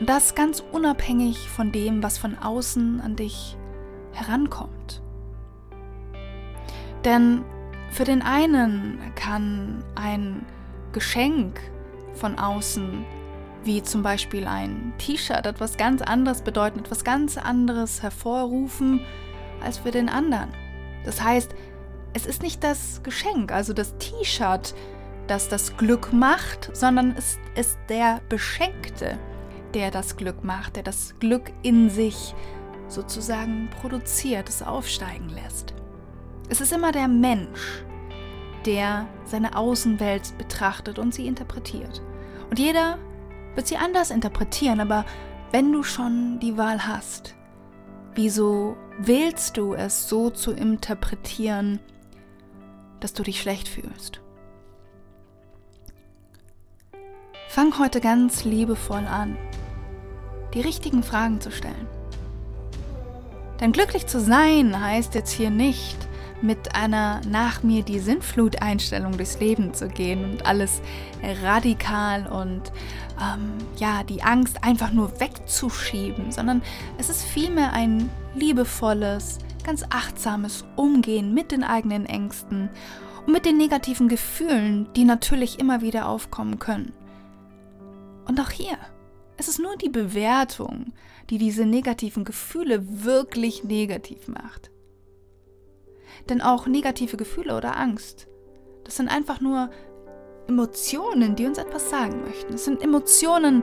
Und 0.00 0.08
das 0.08 0.34
ganz 0.34 0.62
unabhängig 0.72 1.48
von 1.48 1.70
dem, 1.70 2.02
was 2.02 2.18
von 2.18 2.36
außen 2.36 3.00
an 3.00 3.16
dich 3.16 3.56
herankommt. 4.12 5.03
Denn 7.04 7.44
für 7.90 8.04
den 8.04 8.22
einen 8.22 8.98
kann 9.14 9.84
ein 9.94 10.44
Geschenk 10.92 11.60
von 12.14 12.38
außen, 12.38 13.04
wie 13.64 13.82
zum 13.82 14.02
Beispiel 14.02 14.46
ein 14.46 14.92
T-Shirt, 14.98 15.46
etwas 15.46 15.76
ganz 15.76 16.02
anderes 16.02 16.42
bedeuten, 16.42 16.80
etwas 16.80 17.04
ganz 17.04 17.36
anderes 17.36 18.02
hervorrufen 18.02 19.00
als 19.62 19.78
für 19.78 19.90
den 19.90 20.08
anderen. 20.08 20.50
Das 21.04 21.22
heißt, 21.22 21.54
es 22.14 22.26
ist 22.26 22.42
nicht 22.42 22.62
das 22.62 23.02
Geschenk, 23.02 23.52
also 23.52 23.72
das 23.72 23.96
T-Shirt, 23.98 24.74
das 25.26 25.48
das 25.48 25.76
Glück 25.76 26.12
macht, 26.12 26.70
sondern 26.74 27.14
es 27.16 27.38
ist 27.56 27.78
der 27.88 28.20
Beschenkte, 28.28 29.18
der 29.72 29.90
das 29.90 30.16
Glück 30.16 30.44
macht, 30.44 30.76
der 30.76 30.82
das 30.82 31.14
Glück 31.18 31.50
in 31.62 31.90
sich 31.90 32.34
sozusagen 32.88 33.70
produziert, 33.80 34.48
es 34.48 34.62
aufsteigen 34.62 35.28
lässt. 35.30 35.74
Es 36.48 36.60
ist 36.60 36.72
immer 36.72 36.92
der 36.92 37.08
Mensch, 37.08 37.84
der 38.66 39.06
seine 39.24 39.56
Außenwelt 39.56 40.36
betrachtet 40.38 40.98
und 40.98 41.14
sie 41.14 41.26
interpretiert. 41.26 42.02
Und 42.50 42.58
jeder 42.58 42.98
wird 43.54 43.66
sie 43.66 43.76
anders 43.76 44.10
interpretieren, 44.10 44.80
aber 44.80 45.04
wenn 45.52 45.72
du 45.72 45.82
schon 45.82 46.38
die 46.40 46.56
Wahl 46.56 46.86
hast, 46.86 47.34
wieso 48.14 48.76
wählst 48.98 49.56
du 49.56 49.74
es 49.74 50.08
so 50.08 50.30
zu 50.30 50.52
interpretieren, 50.52 51.80
dass 53.00 53.12
du 53.12 53.22
dich 53.22 53.40
schlecht 53.40 53.68
fühlst? 53.68 54.20
Fang 57.48 57.78
heute 57.78 58.00
ganz 58.00 58.44
liebevoll 58.44 59.06
an, 59.06 59.36
die 60.54 60.60
richtigen 60.60 61.02
Fragen 61.02 61.40
zu 61.40 61.50
stellen. 61.50 61.86
Denn 63.60 63.72
glücklich 63.72 64.06
zu 64.06 64.20
sein 64.20 64.78
heißt 64.80 65.14
jetzt 65.14 65.30
hier 65.30 65.50
nicht, 65.50 66.08
mit 66.44 66.76
einer 66.76 67.22
nach 67.26 67.62
mir 67.62 67.82
die 67.82 67.98
Sinnflut-Einstellung 67.98 69.16
durchs 69.16 69.40
Leben 69.40 69.74
zu 69.74 69.88
gehen 69.88 70.24
und 70.24 70.46
alles 70.46 70.80
radikal 71.42 72.26
und 72.26 72.70
ähm, 73.20 73.54
ja, 73.76 74.04
die 74.04 74.22
Angst 74.22 74.62
einfach 74.62 74.92
nur 74.92 75.18
wegzuschieben, 75.20 76.30
sondern 76.30 76.62
es 76.98 77.08
ist 77.08 77.24
vielmehr 77.24 77.72
ein 77.72 78.10
liebevolles, 78.34 79.38
ganz 79.64 79.84
achtsames 79.88 80.64
Umgehen 80.76 81.32
mit 81.32 81.50
den 81.50 81.64
eigenen 81.64 82.04
Ängsten 82.04 82.68
und 83.26 83.32
mit 83.32 83.46
den 83.46 83.56
negativen 83.56 84.08
Gefühlen, 84.08 84.86
die 84.94 85.04
natürlich 85.04 85.58
immer 85.58 85.80
wieder 85.80 86.08
aufkommen 86.08 86.58
können. 86.58 86.92
Und 88.26 88.38
auch 88.40 88.50
hier, 88.50 88.76
es 89.38 89.48
ist 89.48 89.58
nur 89.58 89.76
die 89.76 89.88
Bewertung, 89.88 90.92
die 91.30 91.38
diese 91.38 91.64
negativen 91.64 92.24
Gefühle 92.24 93.04
wirklich 93.04 93.64
negativ 93.64 94.28
macht. 94.28 94.70
Denn 96.28 96.40
auch 96.40 96.66
negative 96.66 97.16
Gefühle 97.16 97.56
oder 97.56 97.76
Angst, 97.76 98.28
das 98.84 98.96
sind 98.96 99.08
einfach 99.08 99.40
nur 99.40 99.70
Emotionen, 100.46 101.36
die 101.36 101.46
uns 101.46 101.58
etwas 101.58 101.90
sagen 101.90 102.22
möchten. 102.22 102.54
Es 102.54 102.64
sind 102.64 102.82
Emotionen, 102.82 103.62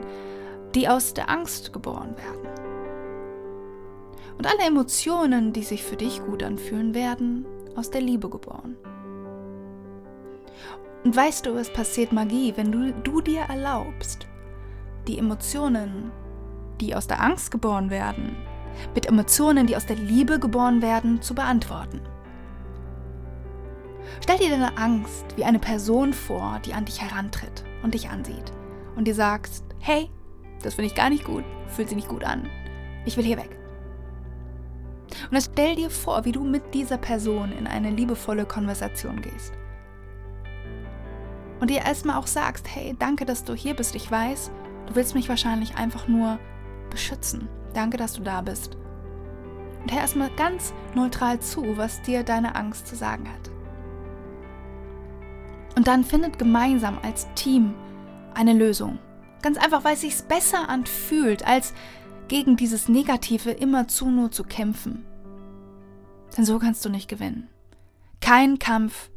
die 0.74 0.88
aus 0.88 1.14
der 1.14 1.30
Angst 1.30 1.72
geboren 1.72 2.16
werden. 2.16 2.48
Und 4.38 4.46
alle 4.46 4.66
Emotionen, 4.66 5.52
die 5.52 5.62
sich 5.62 5.84
für 5.84 5.96
dich 5.96 6.24
gut 6.24 6.42
anfühlen, 6.42 6.94
werden 6.94 7.46
aus 7.76 7.90
der 7.90 8.00
Liebe 8.00 8.28
geboren. 8.28 8.76
Und 11.04 11.16
weißt 11.16 11.46
du, 11.46 11.56
es 11.56 11.72
passiert 11.72 12.12
Magie, 12.12 12.52
wenn 12.56 12.72
du, 12.72 12.92
du 12.92 13.20
dir 13.20 13.42
erlaubst, 13.42 14.26
die 15.06 15.18
Emotionen, 15.18 16.12
die 16.80 16.94
aus 16.94 17.06
der 17.06 17.20
Angst 17.20 17.50
geboren 17.50 17.90
werden, 17.90 18.36
mit 18.94 19.06
Emotionen, 19.06 19.66
die 19.66 19.76
aus 19.76 19.86
der 19.86 19.96
Liebe 19.96 20.38
geboren 20.38 20.80
werden, 20.80 21.20
zu 21.20 21.34
beantworten. 21.34 22.00
Stell 24.22 24.38
dir 24.38 24.50
deine 24.50 24.76
Angst 24.76 25.24
wie 25.36 25.44
eine 25.44 25.58
Person 25.58 26.12
vor, 26.12 26.60
die 26.64 26.74
an 26.74 26.84
dich 26.84 27.00
herantritt 27.00 27.64
und 27.82 27.94
dich 27.94 28.08
ansieht 28.08 28.52
und 28.96 29.06
dir 29.06 29.14
sagst, 29.14 29.64
hey, 29.78 30.10
das 30.62 30.74
finde 30.74 30.88
ich 30.88 30.94
gar 30.94 31.10
nicht 31.10 31.24
gut, 31.24 31.44
fühlt 31.68 31.88
sich 31.88 31.96
nicht 31.96 32.08
gut 32.08 32.24
an, 32.24 32.48
ich 33.04 33.16
will 33.16 33.24
hier 33.24 33.38
weg. 33.38 33.58
Und 35.24 35.32
dann 35.32 35.42
stell 35.42 35.76
dir 35.76 35.90
vor, 35.90 36.24
wie 36.24 36.32
du 36.32 36.42
mit 36.42 36.74
dieser 36.74 36.98
Person 36.98 37.52
in 37.52 37.66
eine 37.66 37.90
liebevolle 37.90 38.46
Konversation 38.46 39.20
gehst. 39.20 39.52
Und 41.60 41.70
dir 41.70 41.82
erstmal 41.82 42.16
auch 42.16 42.26
sagst, 42.26 42.66
hey, 42.68 42.96
danke, 42.98 43.24
dass 43.24 43.44
du 43.44 43.54
hier 43.54 43.74
bist. 43.74 43.94
Ich 43.94 44.10
weiß, 44.10 44.50
du 44.86 44.94
willst 44.94 45.14
mich 45.14 45.28
wahrscheinlich 45.28 45.76
einfach 45.76 46.08
nur 46.08 46.38
beschützen. 46.90 47.48
Danke, 47.72 47.96
dass 47.96 48.14
du 48.14 48.22
da 48.22 48.40
bist. 48.40 48.76
Und 49.82 49.92
hör 49.92 50.00
erstmal 50.00 50.30
ganz 50.30 50.74
neutral 50.94 51.40
zu, 51.40 51.76
was 51.76 52.02
dir 52.02 52.24
deine 52.24 52.56
Angst 52.56 52.86
zu 52.86 52.96
sagen 52.96 53.28
hat. 53.28 53.50
Und 55.74 55.86
dann 55.86 56.04
findet 56.04 56.38
gemeinsam 56.38 56.98
als 57.02 57.26
Team 57.34 57.74
eine 58.34 58.52
Lösung. 58.52 58.98
Ganz 59.42 59.58
einfach, 59.58 59.84
weil 59.84 59.94
es 59.94 60.02
sich 60.02 60.22
besser 60.22 60.68
anfühlt, 60.68 61.46
als 61.46 61.74
gegen 62.28 62.56
dieses 62.56 62.88
Negative 62.88 63.50
immerzu 63.50 64.10
nur 64.10 64.30
zu 64.30 64.44
kämpfen. 64.44 65.04
Denn 66.36 66.44
so 66.44 66.58
kannst 66.58 66.84
du 66.84 66.88
nicht 66.88 67.08
gewinnen. 67.08 67.48
Kein 68.20 68.58
Kampf 68.58 69.10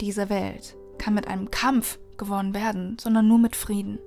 dieser 0.00 0.28
Welt 0.28 0.76
kann 0.98 1.14
mit 1.14 1.28
einem 1.28 1.50
Kampf 1.50 1.98
gewonnen 2.18 2.54
werden, 2.54 2.96
sondern 3.00 3.28
nur 3.28 3.38
mit 3.38 3.56
Frieden. 3.56 3.98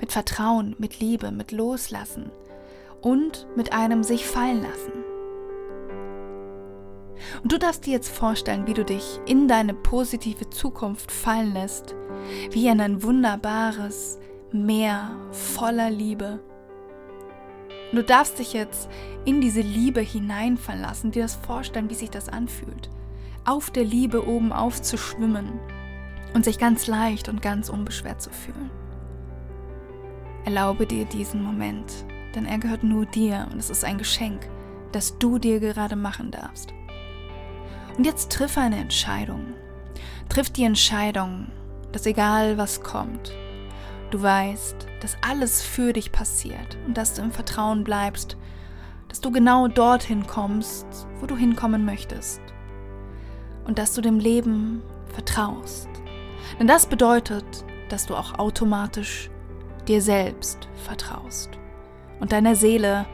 Mit 0.00 0.12
Vertrauen, 0.12 0.74
mit 0.78 1.00
Liebe, 1.00 1.32
mit 1.32 1.52
Loslassen 1.52 2.30
und 3.02 3.46
mit 3.56 3.72
einem 3.72 4.02
sich 4.02 4.24
fallen 4.24 4.62
lassen. 4.62 5.13
Und 7.42 7.52
du 7.52 7.58
darfst 7.58 7.86
dir 7.86 7.92
jetzt 7.92 8.14
vorstellen, 8.14 8.66
wie 8.66 8.74
du 8.74 8.84
dich 8.84 9.20
in 9.26 9.48
deine 9.48 9.74
positive 9.74 10.50
Zukunft 10.50 11.10
fallen 11.10 11.52
lässt, 11.52 11.94
wie 12.50 12.68
in 12.68 12.80
ein 12.80 13.02
wunderbares 13.02 14.18
Meer 14.52 15.10
voller 15.32 15.90
Liebe. 15.90 16.40
Und 17.90 17.96
du 17.96 18.04
darfst 18.04 18.38
dich 18.38 18.52
jetzt 18.52 18.88
in 19.24 19.40
diese 19.40 19.60
Liebe 19.60 20.00
hineinfallen 20.00 20.82
lassen, 20.82 21.10
dir 21.10 21.22
das 21.22 21.34
vorstellen, 21.34 21.90
wie 21.90 21.94
sich 21.94 22.10
das 22.10 22.28
anfühlt. 22.28 22.90
Auf 23.44 23.70
der 23.70 23.84
Liebe 23.84 24.26
oben 24.26 24.52
aufzuschwimmen 24.52 25.60
und 26.34 26.44
sich 26.44 26.58
ganz 26.58 26.86
leicht 26.86 27.28
und 27.28 27.42
ganz 27.42 27.68
unbeschwert 27.68 28.20
zu 28.20 28.30
fühlen. 28.30 28.70
Erlaube 30.44 30.86
dir 30.86 31.04
diesen 31.04 31.42
Moment, 31.42 32.04
denn 32.34 32.46
er 32.46 32.58
gehört 32.58 32.84
nur 32.84 33.06
dir 33.06 33.48
und 33.50 33.58
es 33.58 33.70
ist 33.70 33.84
ein 33.84 33.98
Geschenk, 33.98 34.48
das 34.92 35.18
du 35.18 35.38
dir 35.38 35.58
gerade 35.58 35.96
machen 35.96 36.30
darfst. 36.30 36.74
Und 37.96 38.04
jetzt 38.04 38.32
triff 38.32 38.58
eine 38.58 38.78
Entscheidung. 38.78 39.54
Triff 40.28 40.50
die 40.50 40.64
Entscheidung, 40.64 41.46
dass 41.92 42.06
egal 42.06 42.58
was 42.58 42.82
kommt, 42.82 43.32
du 44.10 44.20
weißt, 44.20 44.86
dass 45.00 45.16
alles 45.20 45.62
für 45.62 45.92
dich 45.92 46.10
passiert 46.10 46.76
und 46.86 46.96
dass 46.96 47.14
du 47.14 47.22
im 47.22 47.30
Vertrauen 47.30 47.84
bleibst, 47.84 48.36
dass 49.08 49.20
du 49.20 49.30
genau 49.30 49.68
dorthin 49.68 50.26
kommst, 50.26 50.86
wo 51.20 51.26
du 51.26 51.36
hinkommen 51.36 51.84
möchtest. 51.84 52.40
Und 53.64 53.78
dass 53.78 53.94
du 53.94 54.00
dem 54.00 54.18
Leben 54.18 54.82
vertraust. 55.14 55.88
Denn 56.58 56.66
das 56.66 56.86
bedeutet, 56.86 57.44
dass 57.88 58.06
du 58.06 58.16
auch 58.16 58.38
automatisch 58.38 59.30
dir 59.86 60.02
selbst 60.02 60.68
vertraust 60.84 61.50
und 62.20 62.32
deiner 62.32 62.56
Seele, 62.56 63.06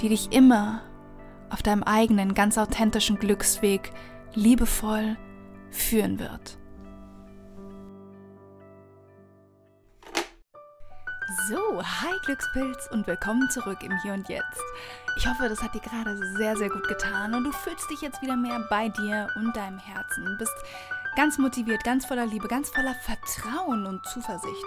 die 0.00 0.08
dich 0.08 0.32
immer 0.32 0.82
auf 1.50 1.62
deinem 1.62 1.82
eigenen, 1.82 2.34
ganz 2.34 2.56
authentischen 2.56 3.18
Glücksweg 3.18 3.92
liebevoll 4.34 5.16
führen 5.70 6.18
wird. 6.18 6.58
So, 11.48 11.82
hi 11.82 12.12
Glückspilz 12.24 12.88
und 12.92 13.06
willkommen 13.06 13.48
zurück 13.50 13.82
im 13.82 13.98
Hier 14.02 14.12
und 14.12 14.28
Jetzt. 14.28 14.60
Ich 15.16 15.26
hoffe, 15.26 15.48
das 15.48 15.62
hat 15.62 15.74
dir 15.74 15.80
gerade 15.80 16.16
sehr, 16.36 16.56
sehr 16.56 16.68
gut 16.68 16.86
getan 16.88 17.34
und 17.34 17.44
du 17.44 17.52
fühlst 17.52 17.90
dich 17.90 18.00
jetzt 18.00 18.22
wieder 18.22 18.36
mehr 18.36 18.66
bei 18.70 18.88
dir 18.88 19.28
und 19.36 19.54
deinem 19.56 19.78
Herzen. 19.78 20.24
Du 20.24 20.38
bist 20.38 20.54
ganz 21.16 21.38
motiviert, 21.38 21.84
ganz 21.84 22.06
voller 22.06 22.26
Liebe, 22.26 22.48
ganz 22.48 22.70
voller 22.70 22.94
Vertrauen 22.94 23.86
und 23.86 24.04
Zuversicht, 24.06 24.66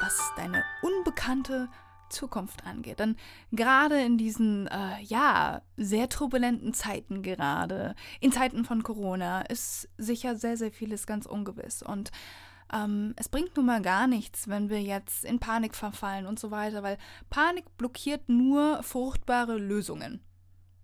was 0.00 0.18
deine 0.36 0.62
unbekannte 0.82 1.68
Zukunft 2.14 2.64
angeht. 2.64 3.00
Denn 3.00 3.16
gerade 3.52 4.00
in 4.00 4.16
diesen, 4.16 4.66
äh, 4.68 5.02
ja, 5.02 5.62
sehr 5.76 6.08
turbulenten 6.08 6.72
Zeiten 6.72 7.22
gerade, 7.22 7.94
in 8.20 8.32
Zeiten 8.32 8.64
von 8.64 8.82
Corona, 8.82 9.42
ist 9.42 9.88
sicher 9.98 10.36
sehr, 10.36 10.56
sehr 10.56 10.72
vieles 10.72 11.06
ganz 11.06 11.26
ungewiss. 11.26 11.82
Und 11.82 12.10
ähm, 12.72 13.14
es 13.16 13.28
bringt 13.28 13.56
nun 13.56 13.66
mal 13.66 13.82
gar 13.82 14.06
nichts, 14.06 14.48
wenn 14.48 14.70
wir 14.70 14.80
jetzt 14.80 15.24
in 15.24 15.38
Panik 15.38 15.74
verfallen 15.74 16.26
und 16.26 16.38
so 16.38 16.50
weiter, 16.50 16.82
weil 16.82 16.98
Panik 17.28 17.76
blockiert 17.76 18.28
nur 18.28 18.82
fruchtbare 18.82 19.58
Lösungen. 19.58 20.20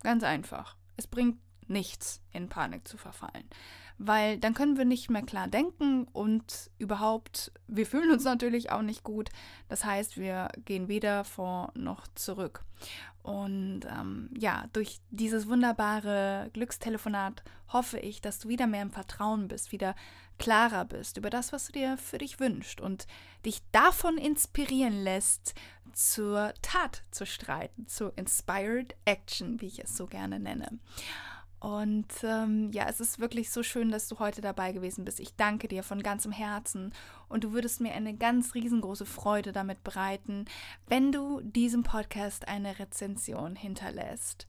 Ganz 0.03 0.23
einfach. 0.25 0.77
Es 0.97 1.07
bringt 1.07 1.39
nichts, 1.67 2.21
in 2.33 2.49
Panik 2.49 2.87
zu 2.87 2.99
verfallen 2.99 3.45
weil 4.03 4.39
dann 4.39 4.55
können 4.55 4.79
wir 4.79 4.87
nicht 4.87 5.11
mehr 5.11 5.23
klar 5.23 5.47
denken 5.47 6.05
und 6.13 6.71
überhaupt, 6.79 7.53
wir 7.69 7.85
fühlen 7.85 8.11
uns 8.11 8.25
natürlich 8.25 8.73
auch 8.73 8.81
nicht 8.81 9.05
gut. 9.05 9.29
Das 9.69 9.85
heißt, 9.85 10.17
wir 10.17 10.49
gehen 10.65 10.89
weder 10.89 11.23
vor 11.23 11.71
noch 11.75 12.09
zurück. 12.15 12.65
Und 13.23 13.83
ähm, 13.85 14.31
ja, 14.35 14.65
durch 14.73 15.01
dieses 15.11 15.49
wunderbare 15.49 16.49
Glückstelefonat 16.55 17.43
hoffe 17.69 17.99
ich, 17.99 18.23
dass 18.23 18.39
du 18.39 18.49
wieder 18.49 18.67
mehr 18.67 18.81
im 18.81 18.91
Vertrauen 18.91 19.49
bist, 19.49 19.71
wieder 19.71 19.95
klarer 20.39 20.87
bist 20.87 21.19
über 21.19 21.29
das, 21.29 21.53
was 21.53 21.67
du 21.67 21.73
dir 21.73 21.99
für 21.99 22.17
dich 22.17 22.41
wünschst 22.41 22.81
und 22.81 23.07
dich 23.45 23.61
davon 23.71 24.17
inspirieren 24.17 25.05
lässt, 25.05 25.55
zur 25.93 26.55
Tat 26.63 27.03
zu 27.11 27.27
streiten, 27.27 27.87
zur 27.87 28.17
Inspired 28.17 28.95
Action, 29.05 29.61
wie 29.61 29.67
ich 29.67 29.85
es 29.85 29.95
so 29.95 30.07
gerne 30.07 30.41
nenne. 30.41 30.79
Und 31.61 32.09
ähm, 32.23 32.71
ja, 32.73 32.87
es 32.89 33.01
ist 33.01 33.19
wirklich 33.19 33.51
so 33.51 33.63
schön, 33.63 33.91
dass 33.91 34.09
du 34.09 34.19
heute 34.19 34.41
dabei 34.41 34.73
gewesen 34.73 35.05
bist. 35.05 35.21
Ich 35.21 35.37
danke 35.37 35.69
dir 35.69 35.83
von 35.83 36.03
ganzem 36.03 36.33
Herzen 36.33 36.95
und 37.29 37.45
du 37.45 37.53
würdest 37.53 37.83
mir 37.83 37.93
eine 37.93 38.15
ganz 38.15 38.55
riesengroße 38.55 39.05
Freude 39.05 39.53
damit 39.53 39.85
bereiten, 39.85 40.47
wenn 40.89 41.13
du 41.13 41.43
diesem 41.43 41.83
Podcast 41.83 42.49
eine 42.49 42.79
Rezension 42.79 43.57
hinterlässt. 43.57 44.47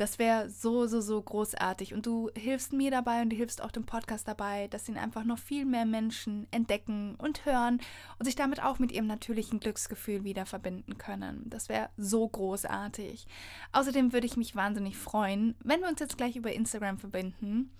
Das 0.00 0.18
wäre 0.18 0.48
so, 0.48 0.86
so, 0.86 1.02
so 1.02 1.20
großartig. 1.20 1.92
Und 1.92 2.06
du 2.06 2.30
hilfst 2.34 2.72
mir 2.72 2.90
dabei 2.90 3.20
und 3.20 3.28
du 3.28 3.36
hilfst 3.36 3.60
auch 3.60 3.70
dem 3.70 3.84
Podcast 3.84 4.26
dabei, 4.26 4.66
dass 4.68 4.88
ihn 4.88 4.96
einfach 4.96 5.24
noch 5.24 5.38
viel 5.38 5.66
mehr 5.66 5.84
Menschen 5.84 6.46
entdecken 6.50 7.16
und 7.16 7.44
hören 7.44 7.82
und 8.18 8.24
sich 8.24 8.34
damit 8.34 8.62
auch 8.62 8.78
mit 8.78 8.92
ihrem 8.92 9.06
natürlichen 9.06 9.60
Glücksgefühl 9.60 10.24
wieder 10.24 10.46
verbinden 10.46 10.96
können. 10.96 11.44
Das 11.50 11.68
wäre 11.68 11.90
so 11.98 12.26
großartig. 12.26 13.26
Außerdem 13.72 14.14
würde 14.14 14.26
ich 14.26 14.38
mich 14.38 14.56
wahnsinnig 14.56 14.96
freuen, 14.96 15.54
wenn 15.62 15.82
wir 15.82 15.88
uns 15.90 16.00
jetzt 16.00 16.16
gleich 16.16 16.34
über 16.34 16.50
Instagram 16.50 16.96
verbinden 16.96 17.70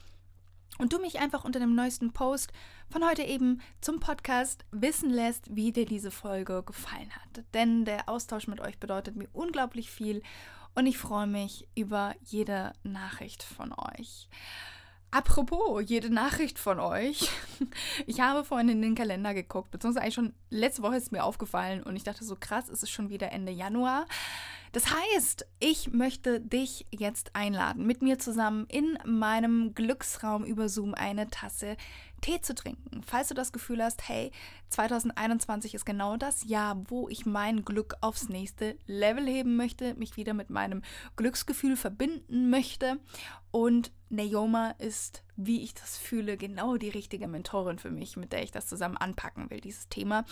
und 0.77 0.93
du 0.93 0.99
mich 0.99 1.21
einfach 1.21 1.47
unter 1.47 1.59
dem 1.59 1.75
neuesten 1.75 2.13
Post 2.13 2.53
von 2.91 3.03
heute 3.03 3.23
eben 3.23 3.63
zum 3.81 3.99
Podcast 3.99 4.67
wissen 4.73 5.09
lässt, 5.09 5.57
wie 5.57 5.73
dir 5.73 5.87
diese 5.87 6.11
Folge 6.11 6.63
gefallen 6.65 7.11
hat. 7.13 7.45
Denn 7.55 7.87
der 7.87 8.11
Austausch 8.11 8.47
mit 8.47 8.61
euch 8.61 8.79
bedeutet 8.79 9.17
mir 9.17 9.29
unglaublich 9.33 9.91
viel 9.91 10.23
und 10.75 10.87
ich 10.87 10.99
freue 10.99 11.27
mich 11.27 11.69
über 11.75 12.15
jede 12.23 12.73
Nachricht 12.83 13.43
von 13.43 13.73
euch. 13.73 14.29
Apropos, 15.13 15.83
jede 15.87 16.11
Nachricht 16.11 16.59
von 16.59 16.79
euch. 16.79 17.29
Ich 18.07 18.21
habe 18.21 18.43
vorhin 18.43 18.71
in 18.71 18.81
den 18.81 18.95
Kalender 18.95 19.35
geguckt, 19.35 19.71
beziehungsweise 19.71 20.03
eigentlich 20.03 20.15
schon 20.15 20.33
letzte 20.49 20.83
Woche 20.83 20.97
ist 20.97 21.13
mir 21.13 21.25
aufgefallen 21.25 21.83
und 21.83 21.95
ich 21.95 22.05
dachte 22.05 22.25
so 22.25 22.35
krass, 22.35 22.71
es 22.71 22.83
ist 22.83 22.91
schon 22.91 23.11
wieder 23.11 23.33
Ende 23.33 23.53
Januar. 23.53 24.07
Das 24.73 24.95
heißt, 24.95 25.47
ich 25.59 25.93
möchte 25.93 26.41
dich 26.41 26.87
jetzt 26.91 27.35
einladen, 27.35 27.87
mit 27.87 28.03
mir 28.03 28.19
zusammen 28.19 28.67
in 28.69 28.99
meinem 29.05 29.75
Glücksraum 29.75 30.45
über 30.45 30.69
Zoom 30.69 30.95
eine 30.95 31.29
Tasse 31.29 31.77
Tee 32.21 32.41
zu 32.41 32.55
trinken. 32.55 33.03
Falls 33.05 33.29
du 33.29 33.35
das 33.35 33.53
Gefühl 33.53 33.83
hast, 33.83 34.09
hey, 34.09 34.31
2021 34.71 35.75
ist 35.75 35.85
genau 35.85 36.17
das 36.17 36.45
Jahr, 36.45 36.83
wo 36.89 37.09
ich 37.09 37.27
mein 37.27 37.65
Glück 37.65 37.97
aufs 38.01 38.29
nächste 38.29 38.77
Level 38.87 39.27
heben 39.27 39.57
möchte, 39.57 39.95
mich 39.95 40.17
wieder 40.17 40.35
mit 40.35 40.51
meinem 40.51 40.83
Glücksgefühl 41.17 41.77
verbinden 41.77 42.51
möchte. 42.51 42.99
Und 43.51 43.93
Naoma 44.09 44.71
ist, 44.79 45.25
wie 45.37 45.63
ich 45.63 45.75
das 45.75 45.97
fühle, 45.97 46.37
genau 46.37 46.77
die 46.77 46.89
richtige 46.89 47.29
Mentorin 47.29 47.79
für 47.79 47.91
mich, 47.91 48.17
mit 48.17 48.33
der 48.33 48.43
ich 48.43 48.51
das 48.51 48.67
zusammen 48.67 48.97
anpacken 48.97 49.51
will, 49.51 49.61
dieses 49.61 49.89
Thema. 49.89 50.25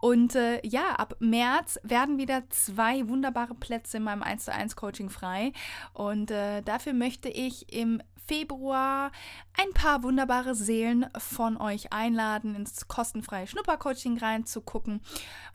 Und 0.00 0.36
äh, 0.36 0.64
ja, 0.64 0.92
ab 0.92 1.16
März 1.18 1.78
werden 1.82 2.18
wieder 2.18 2.48
zwei 2.50 3.08
wunderbare 3.08 3.54
Plätze 3.54 3.96
in 3.96 4.04
meinem 4.04 4.22
1 4.22 4.44
zu 4.44 4.52
1 4.52 4.76
Coaching 4.76 5.10
frei. 5.10 5.52
Und 5.92 6.30
äh, 6.30 6.62
dafür 6.62 6.92
möchte 6.92 7.28
ich 7.28 7.72
im 7.72 8.00
Februar 8.28 9.10
ein 9.56 9.72
paar 9.72 10.02
wunderbare 10.02 10.54
Seelen 10.54 11.06
von 11.16 11.56
euch 11.56 11.92
einladen, 11.92 12.54
ins 12.54 12.86
kostenfreie 12.86 13.46
Schnuppercoaching 13.46 14.18
reinzugucken. 14.18 15.00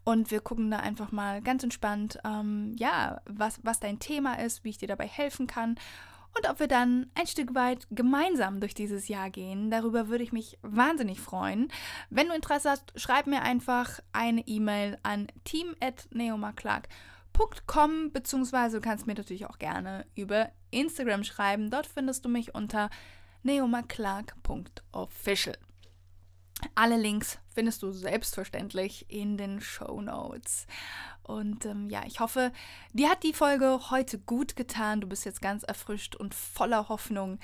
Und 0.03 0.31
wir 0.31 0.41
gucken 0.41 0.71
da 0.71 0.77
einfach 0.77 1.11
mal 1.11 1.41
ganz 1.41 1.63
entspannt, 1.63 2.19
ähm, 2.25 2.75
ja, 2.77 3.21
was, 3.25 3.59
was 3.63 3.79
dein 3.79 3.99
Thema 3.99 4.39
ist, 4.39 4.63
wie 4.63 4.71
ich 4.71 4.79
dir 4.79 4.87
dabei 4.87 5.07
helfen 5.07 5.47
kann 5.47 5.75
und 6.35 6.49
ob 6.49 6.59
wir 6.59 6.67
dann 6.67 7.11
ein 7.13 7.27
Stück 7.27 7.53
weit 7.53 7.87
gemeinsam 7.91 8.59
durch 8.59 8.73
dieses 8.73 9.07
Jahr 9.07 9.29
gehen. 9.29 9.69
Darüber 9.69 10.07
würde 10.07 10.23
ich 10.23 10.33
mich 10.33 10.57
wahnsinnig 10.63 11.21
freuen. 11.21 11.69
Wenn 12.09 12.27
du 12.27 12.33
Interesse 12.33 12.71
hast, 12.71 12.91
schreib 12.95 13.27
mir 13.27 13.43
einfach 13.43 13.99
eine 14.13 14.41
E-Mail 14.47 14.97
an 15.03 15.27
team@neomaclark.com 15.43 17.12
neomaclark.com, 17.33 18.11
beziehungsweise 18.11 18.79
du 18.79 18.81
kannst 18.81 19.07
mir 19.07 19.15
natürlich 19.15 19.45
auch 19.45 19.57
gerne 19.57 20.05
über 20.15 20.51
Instagram 20.71 21.23
schreiben. 21.23 21.69
Dort 21.69 21.87
findest 21.87 22.25
du 22.25 22.29
mich 22.29 22.53
unter 22.55 22.89
neomaclark.official. 23.43 25.57
Alle 26.75 26.97
Links 26.97 27.39
findest 27.53 27.83
du 27.83 27.91
selbstverständlich 27.91 29.05
in 29.09 29.37
den 29.37 29.59
Show 29.59 29.99
Notes. 30.01 30.65
Und 31.23 31.65
ähm, 31.65 31.89
ja, 31.89 32.03
ich 32.05 32.21
hoffe, 32.21 32.53
dir 32.93 33.09
hat 33.09 33.23
die 33.23 33.33
Folge 33.33 33.91
heute 33.91 34.17
gut 34.17 34.55
getan. 34.55 35.01
Du 35.01 35.07
bist 35.07 35.25
jetzt 35.25 35.41
ganz 35.41 35.63
erfrischt 35.63 36.15
und 36.15 36.33
voller 36.33 36.87
Hoffnung. 36.87 37.39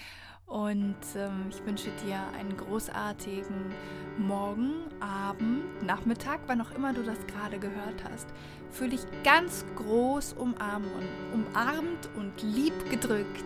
Und 0.50 0.98
ähm, 1.16 1.46
ich 1.50 1.64
wünsche 1.64 1.92
dir 2.06 2.20
einen 2.38 2.58
großartigen 2.58 3.72
Morgen, 4.18 4.74
Abend, 5.00 5.84
Nachmittag, 5.86 6.42
wann 6.48 6.60
auch 6.60 6.72
immer 6.72 6.92
du 6.92 7.04
das 7.04 7.20
gerade 7.28 7.60
gehört 7.60 8.04
hast. 8.12 8.28
Fühl 8.72 8.90
dich 8.90 9.02
ganz 9.24 9.64
groß 9.76 10.34
umarmt 10.34 10.88
und, 10.88 11.46
umarmt 11.46 12.10
und 12.18 12.34
lieb 12.42 12.74
gedrückt. 12.90 13.46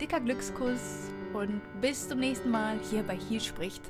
Dicker 0.00 0.20
Glückskuss 0.20 1.10
und 1.34 1.60
bis 1.80 2.08
zum 2.08 2.20
nächsten 2.20 2.50
Mal 2.50 2.78
hier 2.90 3.02
bei 3.02 3.16
Hier 3.16 3.40
spricht 3.40 3.82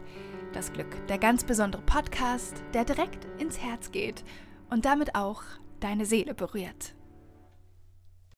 das 0.54 0.72
Glück. 0.72 1.06
Der 1.08 1.18
ganz 1.18 1.44
besondere 1.44 1.82
Podcast, 1.82 2.62
der 2.72 2.84
direkt 2.84 3.26
ins 3.38 3.58
Herz 3.62 3.92
geht 3.92 4.24
und 4.70 4.86
damit 4.86 5.14
auch 5.14 5.42
deine 5.80 6.06
Seele 6.06 6.32
berührt. 6.32 6.95